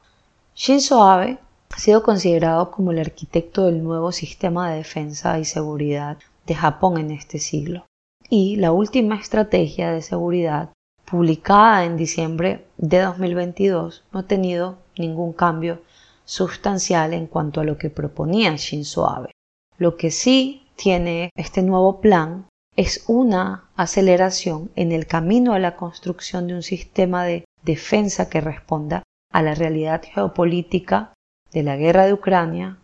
Shinzo 0.56 1.04
Abe 1.04 1.38
ha 1.76 1.80
sido 1.80 2.02
considerado 2.02 2.72
como 2.72 2.92
el 2.92 3.00
arquitecto 3.00 3.66
del 3.66 3.84
nuevo 3.84 4.12
sistema 4.14 4.70
de 4.70 4.78
defensa 4.78 5.38
y 5.38 5.46
seguridad 5.46 6.18
de 6.46 6.56
Japón 6.56 6.98
en 6.98 7.12
este 7.12 7.40
siglo. 7.40 7.87
Y 8.30 8.58
la 8.58 8.74
última 8.74 9.16
estrategia 9.16 9.92
de 9.92 10.02
seguridad, 10.02 10.72
publicada 11.06 11.86
en 11.86 11.96
diciembre 11.96 12.66
de 12.78 13.00
2022, 13.00 14.04
no 14.12 14.20
ha 14.20 14.24
tenido 14.24 14.78
ningún 14.98 15.32
cambio 15.32 15.82
sustancial 16.26 17.14
en 17.14 17.28
cuanto 17.28 17.62
a 17.62 17.64
lo 17.64 17.78
que 17.78 17.90
proponía 17.90 18.54
Shinzo 18.58 19.10
Abe. 19.10 19.32
Lo 19.78 19.96
que 19.96 20.12
sí 20.12 20.68
tiene 20.76 21.30
este 21.38 21.62
nuevo 21.62 22.02
plan 22.02 22.48
es 22.76 23.06
una 23.08 23.70
aceleración 23.78 24.72
en 24.76 24.92
el 24.92 25.08
camino 25.08 25.54
a 25.54 25.60
la 25.60 25.78
construcción 25.78 26.48
de 26.48 26.56
un 26.56 26.64
sistema 26.64 27.24
de 27.24 27.46
defensa 27.64 28.30
que 28.30 28.42
responda 28.42 29.04
a 29.32 29.42
la 29.42 29.56
realidad 29.56 30.04
geopolítica 30.04 31.14
de 31.54 31.64
la 31.64 31.78
guerra 31.78 32.06
de 32.06 32.14
Ucrania, 32.14 32.78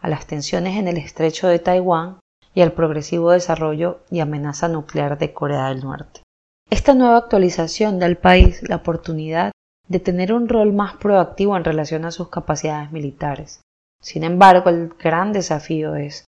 a 0.00 0.08
las 0.08 0.26
tensiones 0.26 0.76
en 0.76 0.88
el 0.88 0.96
estrecho 0.96 1.46
de 1.46 1.60
Taiwán 1.60 2.18
y 2.58 2.60
al 2.60 2.72
progresivo 2.72 3.30
desarrollo 3.30 4.00
y 4.10 4.18
amenaza 4.18 4.66
nuclear 4.66 5.16
de 5.16 5.32
Corea 5.32 5.68
del 5.68 5.84
Norte. 5.84 6.22
Esta 6.68 6.92
nueva 6.92 7.18
actualización 7.18 8.00
da 8.00 8.06
al 8.06 8.16
país 8.16 8.68
la 8.68 8.74
oportunidad 8.74 9.52
de 9.86 10.00
tener 10.00 10.32
un 10.32 10.48
rol 10.48 10.72
más 10.72 10.96
proactivo 10.96 11.56
en 11.56 11.62
relación 11.62 12.04
a 12.04 12.10
sus 12.10 12.30
capacidades 12.30 12.90
militares. 12.90 13.60
Sin 14.02 14.24
embargo, 14.24 14.70
el 14.70 14.88
gran 14.88 15.32
desafío 15.32 15.94
es 15.94 16.24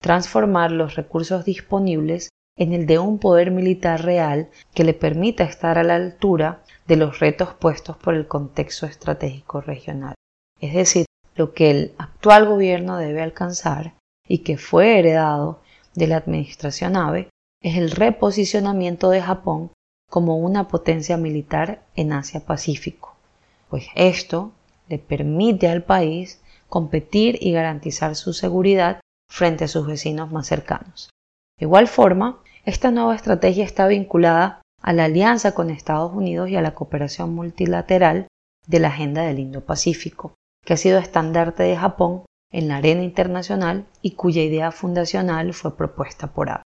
transformar 0.00 0.72
los 0.72 0.94
recursos 0.94 1.44
disponibles 1.44 2.30
en 2.56 2.72
el 2.72 2.86
de 2.86 2.98
un 2.98 3.18
poder 3.18 3.50
militar 3.50 4.06
real 4.06 4.48
que 4.72 4.84
le 4.84 4.94
permita 4.94 5.44
estar 5.44 5.76
a 5.76 5.84
la 5.84 5.96
altura 5.96 6.62
de 6.86 6.96
los 6.96 7.20
retos 7.20 7.52
puestos 7.52 7.98
por 7.98 8.14
el 8.14 8.26
contexto 8.26 8.86
estratégico 8.86 9.60
regional. 9.60 10.14
Es 10.62 10.72
decir, 10.72 11.04
lo 11.34 11.52
que 11.52 11.70
el 11.70 11.92
actual 11.98 12.48
gobierno 12.48 12.96
debe 12.96 13.20
alcanzar 13.20 13.92
y 14.26 14.38
que 14.38 14.56
fue 14.56 14.98
heredado 14.98 15.60
de 15.94 16.06
la 16.06 16.16
administración 16.16 16.96
Abe 16.96 17.28
es 17.62 17.76
el 17.76 17.90
reposicionamiento 17.90 19.10
de 19.10 19.22
Japón 19.22 19.70
como 20.10 20.36
una 20.38 20.68
potencia 20.68 21.16
militar 21.16 21.82
en 21.96 22.12
Asia-Pacífico, 22.12 23.14
pues 23.68 23.86
esto 23.94 24.52
le 24.88 24.98
permite 24.98 25.68
al 25.68 25.82
país 25.82 26.40
competir 26.68 27.38
y 27.40 27.52
garantizar 27.52 28.16
su 28.16 28.32
seguridad 28.32 29.00
frente 29.30 29.64
a 29.64 29.68
sus 29.68 29.86
vecinos 29.86 30.30
más 30.30 30.46
cercanos. 30.46 31.10
De 31.58 31.66
igual 31.66 31.88
forma, 31.88 32.38
esta 32.64 32.90
nueva 32.90 33.14
estrategia 33.14 33.64
está 33.64 33.86
vinculada 33.86 34.62
a 34.82 34.92
la 34.92 35.04
alianza 35.04 35.54
con 35.54 35.70
Estados 35.70 36.12
Unidos 36.12 36.50
y 36.50 36.56
a 36.56 36.62
la 36.62 36.74
cooperación 36.74 37.34
multilateral 37.34 38.26
de 38.66 38.78
la 38.78 38.88
Agenda 38.88 39.22
del 39.22 39.38
Indo-Pacífico, 39.38 40.34
que 40.64 40.74
ha 40.74 40.76
sido 40.76 40.98
estandarte 40.98 41.62
de 41.62 41.76
Japón 41.76 42.24
en 42.54 42.68
la 42.68 42.76
arena 42.76 43.02
internacional 43.02 43.84
y 44.00 44.12
cuya 44.12 44.42
idea 44.42 44.70
fundacional 44.70 45.52
fue 45.54 45.76
propuesta 45.76 46.28
por 46.28 46.50
Abe. 46.50 46.62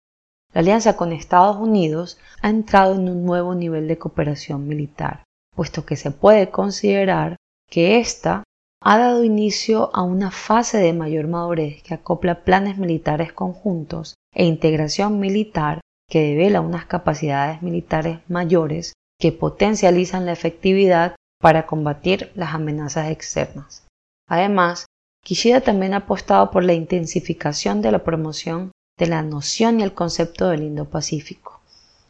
La 0.51 0.61
alianza 0.61 0.97
con 0.97 1.13
Estados 1.13 1.57
Unidos 1.57 2.17
ha 2.41 2.49
entrado 2.49 2.95
en 2.95 3.07
un 3.07 3.23
nuevo 3.23 3.53
nivel 3.53 3.87
de 3.87 3.99
cooperación 3.99 4.67
militar, 4.67 5.23
puesto 5.55 5.85
que 5.85 5.95
se 5.95 6.09
puede 6.09 6.49
considerar 6.49 7.35
que 7.69 7.99
ésta 7.99 8.43
ha 8.81 8.97
dado 8.97 9.23
inicio 9.23 9.91
a 9.93 10.01
una 10.01 10.31
fase 10.31 10.79
de 10.79 10.93
mayor 10.93 11.27
madurez 11.27 11.83
que 11.83 11.93
acopla 11.93 12.43
planes 12.43 12.77
militares 12.77 13.31
conjuntos 13.31 14.15
e 14.33 14.45
integración 14.45 15.19
militar 15.19 15.81
que 16.09 16.21
devela 16.21 16.61
unas 16.61 16.85
capacidades 16.85 17.61
militares 17.61 18.19
mayores 18.27 18.93
que 19.19 19.31
potencializan 19.31 20.25
la 20.25 20.31
efectividad 20.31 21.15
para 21.39 21.67
combatir 21.67 22.31
las 22.33 22.55
amenazas 22.55 23.11
externas. 23.11 23.85
Además, 24.27 24.87
Kishida 25.25 25.61
también 25.61 25.95
ha 25.95 26.05
apostado 26.05 26.51
por 26.51 26.63
la 26.63 26.73
intensificación 26.73 27.81
de 27.81 27.91
la 27.91 28.03
promoción 28.03 28.71
de 28.99 29.07
la 29.07 29.23
noción 29.23 29.79
y 29.79 29.83
el 29.83 29.95
concepto 29.95 30.49
del 30.49 30.61
Indo-Pacífico. 30.61 31.61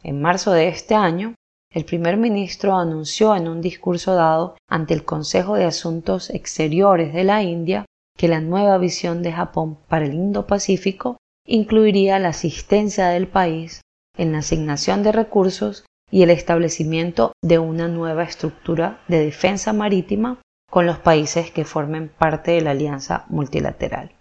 En 0.02 0.20
marzo 0.20 0.52
de 0.52 0.68
este 0.68 0.94
año, 0.94 1.34
el 1.72 1.86
primer 1.86 2.18
ministro 2.18 2.76
anunció 2.76 3.34
en 3.34 3.48
un 3.48 3.62
discurso 3.62 4.14
dado 4.14 4.58
ante 4.68 4.92
el 4.92 5.06
Consejo 5.06 5.54
de 5.54 5.64
Asuntos 5.64 6.28
Exteriores 6.28 7.14
de 7.14 7.24
la 7.24 7.42
India 7.42 7.86
que 8.18 8.28
la 8.28 8.42
nueva 8.42 8.76
visión 8.76 9.22
de 9.22 9.32
Japón 9.32 9.78
para 9.88 10.04
el 10.04 10.12
Indo-Pacífico 10.12 11.16
incluiría 11.46 12.18
la 12.18 12.28
asistencia 12.28 13.08
del 13.08 13.28
país 13.28 13.80
en 14.18 14.32
la 14.32 14.38
asignación 14.38 15.02
de 15.02 15.12
recursos 15.12 15.86
y 16.10 16.22
el 16.22 16.28
establecimiento 16.28 17.32
de 17.42 17.58
una 17.60 17.88
nueva 17.88 18.24
estructura 18.24 19.00
de 19.08 19.24
defensa 19.24 19.72
marítima 19.72 20.38
con 20.70 20.86
los 20.86 20.98
países 20.98 21.50
que 21.50 21.64
formen 21.64 22.08
parte 22.08 22.52
de 22.52 22.60
la 22.60 22.72
alianza 22.72 23.24
multilateral. 23.28 24.12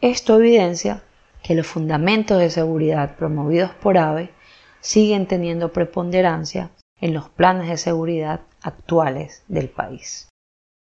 Esto 0.00 0.36
evidencia 0.36 1.02
que 1.42 1.54
los 1.54 1.66
fundamentos 1.66 2.38
de 2.38 2.50
seguridad 2.50 3.16
promovidos 3.16 3.70
por 3.72 3.98
AVE 3.98 4.30
siguen 4.80 5.26
teniendo 5.26 5.72
preponderancia 5.72 6.70
en 7.00 7.14
los 7.14 7.28
planes 7.28 7.68
de 7.68 7.76
seguridad 7.76 8.40
actuales 8.62 9.44
del 9.48 9.68
país. 9.68 10.28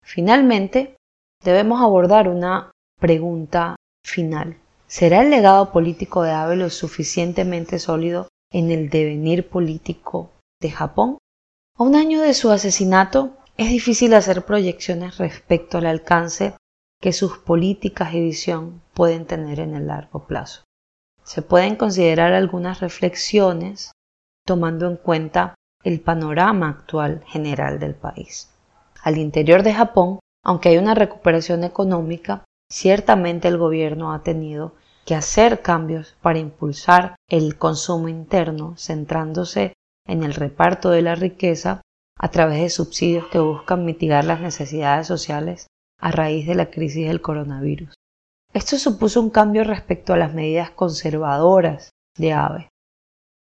Finalmente, 0.03 0.95
debemos 1.43 1.81
abordar 1.81 2.27
una 2.27 2.71
pregunta 2.99 3.75
final. 4.05 4.57
¿Será 4.87 5.21
el 5.21 5.29
legado 5.29 5.71
político 5.71 6.21
de 6.23 6.31
Abe 6.31 6.55
lo 6.55 6.69
suficientemente 6.69 7.79
sólido 7.79 8.27
en 8.51 8.71
el 8.71 8.89
devenir 8.89 9.49
político 9.49 10.31
de 10.61 10.71
Japón? 10.71 11.17
A 11.77 11.83
un 11.83 11.95
año 11.95 12.21
de 12.21 12.33
su 12.33 12.51
asesinato, 12.51 13.35
es 13.57 13.69
difícil 13.69 14.13
hacer 14.13 14.43
proyecciones 14.43 15.17
respecto 15.17 15.77
al 15.77 15.85
alcance 15.85 16.55
que 17.01 17.13
sus 17.13 17.37
políticas 17.37 18.13
y 18.13 18.21
visión 18.21 18.81
pueden 18.93 19.25
tener 19.25 19.59
en 19.59 19.75
el 19.75 19.87
largo 19.87 20.27
plazo. 20.27 20.63
Se 21.23 21.41
pueden 21.41 21.75
considerar 21.75 22.33
algunas 22.33 22.81
reflexiones 22.81 23.91
tomando 24.45 24.87
en 24.87 24.97
cuenta 24.97 25.55
el 25.83 26.01
panorama 26.01 26.69
actual 26.69 27.23
general 27.27 27.79
del 27.79 27.95
país. 27.95 28.51
Al 29.01 29.17
interior 29.17 29.63
de 29.63 29.73
Japón, 29.73 30.19
aunque 30.43 30.69
hay 30.69 30.77
una 30.77 30.95
recuperación 30.95 31.63
económica, 31.63 32.43
ciertamente 32.71 33.47
el 33.47 33.57
gobierno 33.57 34.13
ha 34.13 34.23
tenido 34.23 34.75
que 35.05 35.15
hacer 35.15 35.61
cambios 35.61 36.15
para 36.21 36.39
impulsar 36.39 37.15
el 37.29 37.57
consumo 37.57 38.09
interno, 38.09 38.75
centrándose 38.77 39.73
en 40.07 40.23
el 40.23 40.33
reparto 40.33 40.89
de 40.89 41.03
la 41.03 41.15
riqueza 41.15 41.81
a 42.19 42.29
través 42.29 42.61
de 42.61 42.69
subsidios 42.69 43.27
que 43.27 43.39
buscan 43.39 43.85
mitigar 43.85 44.23
las 44.23 44.41
necesidades 44.41 45.07
sociales 45.07 45.67
a 45.99 46.11
raíz 46.11 46.47
de 46.47 46.55
la 46.55 46.69
crisis 46.69 47.07
del 47.07 47.21
coronavirus. 47.21 47.93
Esto 48.53 48.77
supuso 48.77 49.21
un 49.21 49.29
cambio 49.29 49.63
respecto 49.63 50.13
a 50.13 50.17
las 50.17 50.33
medidas 50.33 50.71
conservadoras 50.71 51.89
de 52.17 52.33
AVE. 52.33 52.69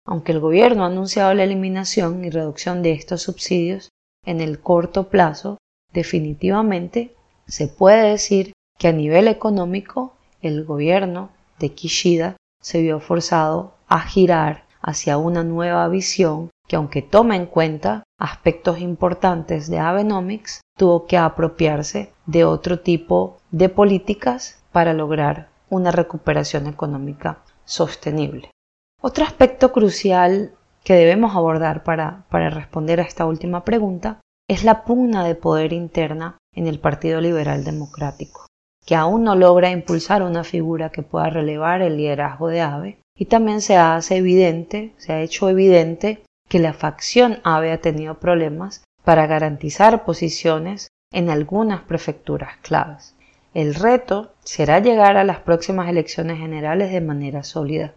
Aunque 0.07 0.33
el 0.33 0.41
gobierno 0.41 0.85
ha 0.85 0.89
anunciado 0.89 1.35
la 1.35 1.45
eliminación 1.45 2.25
y 2.25 2.31
reducción 2.31 2.83
de 2.83 2.93
estos 2.93 3.23
subsidios 3.23 3.91
en 4.25 4.41
el 4.41 4.61
corto 4.61 5.09
plazo, 5.09 5.59
definitivamente 5.93 7.15
se 7.47 7.69
puede 7.69 8.11
decir 8.11 8.53
que 8.79 8.89
a 8.89 8.93
nivel 8.93 9.29
económico 9.29 10.15
el 10.41 10.65
gobierno 10.65 11.31
de 11.59 11.75
Kishida 11.75 12.37
se 12.61 12.81
vio 12.81 13.01
forzado 13.01 13.75
a 13.87 14.01
girar 14.01 14.65
hacia 14.81 15.19
una 15.19 15.45
nueva 15.45 15.87
visión 15.89 16.51
que 16.67 16.77
aunque 16.77 17.03
toma 17.03 17.37
en 17.37 17.47
cuenta 17.47 18.02
aspectos 18.23 18.79
importantes 18.79 19.69
de 19.69 19.81
Abenomics, 19.81 20.61
tuvo 20.79 21.07
que 21.07 21.17
apropiarse 21.17 22.13
de 22.25 22.45
otro 22.45 22.79
tipo 22.79 23.39
de 23.51 23.69
políticas 23.69 24.63
para 24.71 24.95
lograr 24.95 25.49
una 25.69 25.91
recuperación 25.91 26.69
económica 26.69 27.41
sostenible. 27.65 28.53
Otro 29.01 29.25
aspecto 29.25 29.73
crucial 29.73 30.53
que 30.85 30.95
debemos 30.95 31.35
abordar 31.35 31.83
para, 31.83 32.25
para 32.31 32.49
responder 32.49 33.01
a 33.01 33.05
esta 33.05 33.27
última 33.27 33.65
pregunta 33.65 34.21
es 34.49 34.63
la 34.63 34.85
pugna 34.85 35.25
de 35.25 35.35
poder 35.35 35.73
interna 35.73 36.39
en 36.55 36.69
el 36.69 36.79
Partido 36.79 37.21
Liberal 37.21 37.65
Democrático, 37.65 38.47
que 38.87 38.95
aún 38.95 39.25
no 39.25 39.35
logra 39.35 39.71
impulsar 39.71 40.23
una 40.23 40.45
figura 40.45 40.91
que 40.91 41.03
pueda 41.03 41.29
relevar 41.29 41.83
el 41.83 41.97
liderazgo 41.97 42.47
de 42.47 42.61
AVE 42.61 42.99
y 43.19 43.25
también 43.25 43.61
se 43.63 43.77
hace 43.77 44.19
evidente, 44.19 44.95
se 44.99 45.13
ha 45.13 45.23
hecho 45.23 45.49
evidente 45.49 46.23
que 46.53 46.59
la 46.59 46.75
facción 46.75 47.41
AVE 47.45 47.73
ha 47.73 47.81
tenido 47.81 48.19
problemas 48.19 48.85
para 49.05 49.27
garantizar 49.27 50.05
posiciones 50.05 50.89
en 51.11 51.31
algunas 51.31 51.81
prefecturas 51.81 52.59
claves. 52.61 53.15
El 53.55 53.75
reto 53.75 54.35
será 54.45 54.79
llegar 54.79 55.17
a 55.17 55.25
las 55.25 55.41
próximas 55.41 55.89
elecciones 55.89 56.37
generales 56.37 56.93
de 56.93 57.01
manera 57.01 57.43
sólida. 57.43 57.95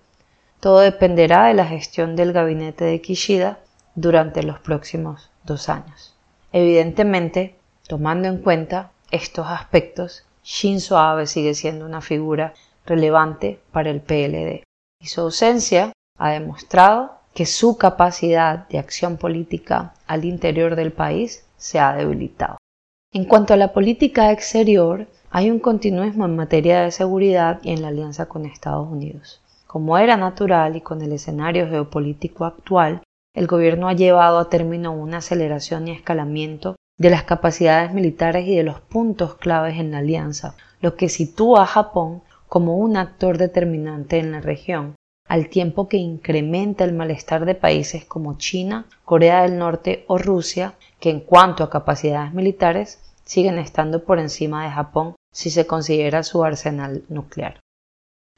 Todo 0.61 0.79
dependerá 0.79 1.47
de 1.47 1.53
la 1.53 1.65
gestión 1.65 2.15
del 2.15 2.31
gabinete 2.31 2.85
de 2.85 3.01
Kishida 3.01 3.59
durante 3.93 4.41
los 4.41 4.57
próximos 4.59 5.31
dos 5.43 5.67
años. 5.67 6.15
Evidentemente, 6.53 7.57
tomando 7.89 8.29
en 8.29 8.37
cuenta 8.37 8.93
estos 9.11 9.47
aspectos, 9.47 10.23
Shinzo 10.45 10.97
Abe 10.97 11.27
sigue 11.27 11.55
siendo 11.55 11.85
una 11.85 11.99
figura 11.99 12.53
relevante 12.85 13.59
para 13.73 13.89
el 13.89 13.99
PLD 13.99 14.63
y 15.01 15.07
su 15.07 15.19
ausencia 15.19 15.91
ha 16.17 16.29
demostrado 16.29 17.24
que 17.35 17.45
su 17.45 17.77
capacidad 17.77 18.65
de 18.69 18.79
acción 18.79 19.17
política 19.17 19.93
al 20.07 20.23
interior 20.23 20.77
del 20.77 20.93
país 20.93 21.45
se 21.57 21.79
ha 21.79 21.93
debilitado. 21.93 22.55
En 23.13 23.25
cuanto 23.25 23.53
a 23.53 23.57
la 23.57 23.73
política 23.73 24.31
exterior, 24.31 25.05
hay 25.31 25.51
un 25.51 25.59
continuismo 25.59 26.25
en 26.25 26.37
materia 26.37 26.81
de 26.81 26.91
seguridad 26.91 27.59
y 27.61 27.73
en 27.73 27.81
la 27.81 27.89
alianza 27.89 28.27
con 28.27 28.45
Estados 28.45 28.87
Unidos. 28.89 29.41
Como 29.67 29.97
era 29.97 30.15
natural 30.15 30.77
y 30.77 30.81
con 30.81 31.01
el 31.01 31.11
escenario 31.11 31.67
geopolítico 31.67 32.45
actual, 32.45 33.01
el 33.33 33.47
gobierno 33.47 33.89
ha 33.89 33.93
llevado 33.93 34.39
a 34.39 34.49
término 34.49 34.93
una 34.93 35.17
aceleración 35.17 35.89
y 35.89 35.91
escalamiento 35.91 36.77
de 36.97 37.09
las 37.09 37.23
capacidades 37.23 37.93
militares 37.93 38.47
y 38.47 38.55
de 38.55 38.63
los 38.63 38.79
puntos 38.79 39.35
claves 39.35 39.77
en 39.77 39.91
la 39.91 39.97
alianza, 39.97 40.55
lo 40.79 40.95
que 40.95 41.09
sitúa 41.09 41.63
a 41.63 41.67
Japón 41.67 42.21
como 42.47 42.77
un 42.77 42.95
actor 42.95 43.37
determinante 43.37 44.19
en 44.19 44.31
la 44.31 44.39
región, 44.39 44.94
al 45.27 45.49
tiempo 45.49 45.87
que 45.87 45.97
incrementa 45.97 46.83
el 46.83 46.93
malestar 46.93 47.45
de 47.45 47.55
países 47.55 48.05
como 48.05 48.37
China, 48.37 48.85
Corea 49.03 49.41
del 49.41 49.57
Norte 49.57 50.05
o 50.07 50.17
Rusia, 50.17 50.75
que 50.99 51.09
en 51.09 51.19
cuanto 51.19 51.63
a 51.63 51.69
capacidades 51.69 52.33
militares 52.33 52.99
siguen 53.23 53.57
estando 53.57 54.03
por 54.03 54.19
encima 54.19 54.63
de 54.65 54.71
Japón 54.71 55.15
si 55.31 55.49
se 55.49 55.67
considera 55.67 56.23
su 56.23 56.43
arsenal 56.43 57.03
nuclear. 57.09 57.59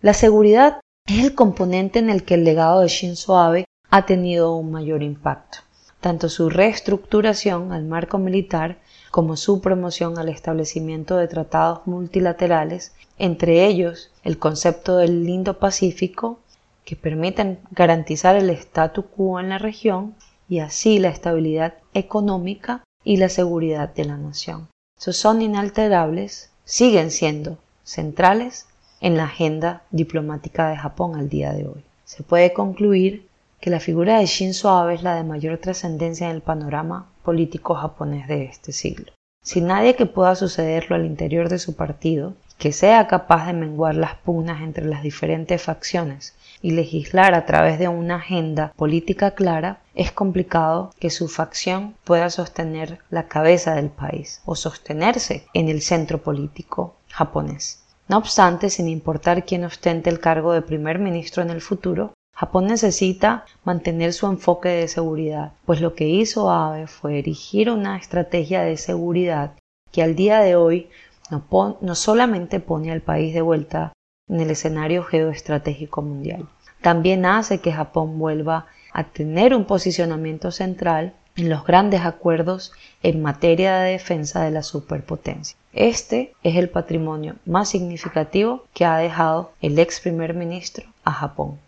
La 0.01 0.13
seguridad 0.13 0.79
es 1.07 1.23
el 1.23 1.35
componente 1.35 1.99
en 1.99 2.09
el 2.09 2.23
que 2.23 2.35
el 2.35 2.43
legado 2.43 2.81
de 2.81 2.87
Shinzo 2.87 3.37
Abe 3.37 3.65
ha 3.89 4.05
tenido 4.05 4.55
un 4.55 4.71
mayor 4.71 5.03
impacto. 5.03 5.59
Tanto 5.99 6.29
su 6.29 6.49
reestructuración 6.49 7.71
al 7.71 7.83
marco 7.83 8.17
militar 8.17 8.77
como 9.11 9.35
su 9.35 9.61
promoción 9.61 10.17
al 10.17 10.29
establecimiento 10.29 11.17
de 11.17 11.27
tratados 11.27 11.85
multilaterales, 11.85 12.93
entre 13.17 13.65
ellos 13.65 14.11
el 14.23 14.37
concepto 14.37 14.97
del 14.97 15.27
Indo-Pacífico, 15.27 16.39
que 16.87 16.95
permiten 16.95 17.59
garantizar 17.71 18.37
el 18.37 18.49
statu 18.51 19.07
quo 19.07 19.41
en 19.41 19.49
la 19.49 19.57
región 19.57 20.15
y 20.47 20.59
así 20.59 20.99
la 20.99 21.09
estabilidad 21.09 21.73
económica 21.93 22.81
y 23.03 23.17
la 23.17 23.27
seguridad 23.27 23.93
de 23.93 24.05
la 24.05 24.15
nación 24.15 24.69
son 24.97 25.41
inalterables, 25.41 26.49
siguen 26.63 27.11
siendo 27.11 27.57
centrales 27.83 28.67
en 29.01 29.17
la 29.17 29.25
agenda 29.25 29.83
diplomática 29.91 30.69
de 30.69 30.77
Japón 30.77 31.17
al 31.17 31.27
día 31.27 31.51
de 31.51 31.67
hoy. 31.67 31.83
Se 32.05 32.23
puede 32.23 32.53
concluir 32.53 33.27
que 33.59 33.69
la 33.69 33.81
figura 33.81 34.19
de 34.19 34.25
Shinzo 34.25 34.69
Abe 34.69 34.95
es 34.95 35.03
la 35.03 35.15
de 35.15 35.25
mayor 35.25 35.57
trascendencia 35.57 36.29
en 36.29 36.37
el 36.37 36.41
panorama 36.41 37.09
político 37.21 37.75
japonés 37.75 38.29
de 38.29 38.45
este 38.45 38.71
siglo. 38.71 39.11
Sin 39.43 39.67
nadie 39.67 39.97
que 39.97 40.05
pueda 40.05 40.35
sucederlo 40.35 40.95
al 40.95 41.05
interior 41.05 41.49
de 41.49 41.59
su 41.59 41.75
partido, 41.75 42.33
que 42.57 42.71
sea 42.71 43.07
capaz 43.07 43.47
de 43.47 43.53
menguar 43.53 43.95
las 43.95 44.15
pugnas 44.15 44.61
entre 44.61 44.85
las 44.85 45.03
diferentes 45.03 45.61
facciones 45.61 46.33
y 46.61 46.71
legislar 46.71 47.33
a 47.33 47.45
través 47.45 47.79
de 47.79 47.87
una 47.87 48.15
agenda 48.15 48.73
política 48.75 49.31
clara, 49.31 49.81
es 49.95 50.11
complicado 50.11 50.91
que 50.99 51.09
su 51.09 51.27
facción 51.27 51.95
pueda 52.03 52.29
sostener 52.29 52.99
la 53.09 53.27
cabeza 53.27 53.75
del 53.75 53.89
país 53.89 54.41
o 54.45 54.55
sostenerse 54.55 55.45
en 55.53 55.69
el 55.69 55.81
centro 55.81 56.21
político 56.21 56.95
japonés. 57.09 57.83
No 58.07 58.17
obstante, 58.17 58.69
sin 58.69 58.87
importar 58.87 59.45
quién 59.45 59.65
ostente 59.65 60.09
el 60.09 60.19
cargo 60.19 60.53
de 60.53 60.61
primer 60.61 60.99
ministro 60.99 61.43
en 61.43 61.49
el 61.49 61.61
futuro, 61.61 62.13
Japón 62.33 62.67
necesita 62.67 63.45
mantener 63.63 64.13
su 64.13 64.27
enfoque 64.27 64.69
de 64.69 64.87
seguridad, 64.87 65.53
pues 65.65 65.81
lo 65.81 65.95
que 65.95 66.07
hizo 66.07 66.51
Abe 66.51 66.85
fue 66.85 67.17
erigir 67.17 67.71
una 67.71 67.97
estrategia 67.97 68.61
de 68.61 68.77
seguridad 68.77 69.53
que 69.91 70.03
al 70.03 70.15
día 70.15 70.39
de 70.41 70.55
hoy 70.55 70.89
no, 71.31 71.77
no 71.81 71.95
solamente 71.95 72.59
pone 72.59 72.91
al 72.91 73.01
país 73.01 73.33
de 73.33 73.41
vuelta 73.41 73.91
en 74.29 74.39
el 74.39 74.49
escenario 74.51 75.03
geoestratégico 75.03 76.01
mundial, 76.01 76.47
también 76.81 77.25
hace 77.25 77.59
que 77.59 77.71
Japón 77.71 78.19
vuelva 78.19 78.67
a 78.93 79.03
tener 79.05 79.53
un 79.53 79.65
posicionamiento 79.65 80.51
central 80.51 81.13
en 81.35 81.49
los 81.49 81.65
grandes 81.65 82.01
acuerdos 82.01 82.71
en 83.03 83.21
materia 83.21 83.77
de 83.77 83.91
defensa 83.91 84.43
de 84.43 84.51
la 84.51 84.63
superpotencia. 84.63 85.55
Este 85.71 86.33
es 86.43 86.55
el 86.55 86.69
patrimonio 86.69 87.35
más 87.45 87.69
significativo 87.69 88.65
que 88.73 88.85
ha 88.85 88.97
dejado 88.97 89.51
el 89.61 89.77
ex 89.77 89.99
primer 89.99 90.33
ministro 90.33 90.85
a 91.03 91.11
Japón. 91.11 91.59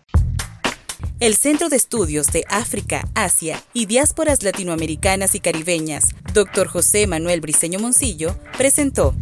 El 1.19 1.36
Centro 1.36 1.69
de 1.69 1.76
Estudios 1.76 2.28
de 2.28 2.45
África, 2.50 3.04
Asia 3.13 3.62
y 3.74 3.86
Diásporas 3.86 4.41
Latinoamericanas 4.41 5.36
y 5.36 5.39
Caribeñas, 5.39 6.15
Dr. 6.34 6.67
José 6.67 7.08
Manuel 7.08 7.41
Briceño 7.41 7.78
Moncillo, 7.78 8.36
presentó 8.58 9.13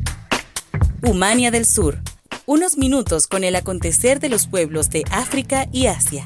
Humania 1.03 1.51
del 1.51 1.65
Sur, 1.65 1.97
unos 2.49 2.77
minutos 2.77 3.27
con 3.27 3.43
el 3.43 3.57
acontecer 3.57 4.21
de 4.21 4.29
los 4.29 4.47
pueblos 4.47 4.89
de 4.89 5.03
África 5.11 5.67
y 5.73 5.87
Asia. 5.87 6.25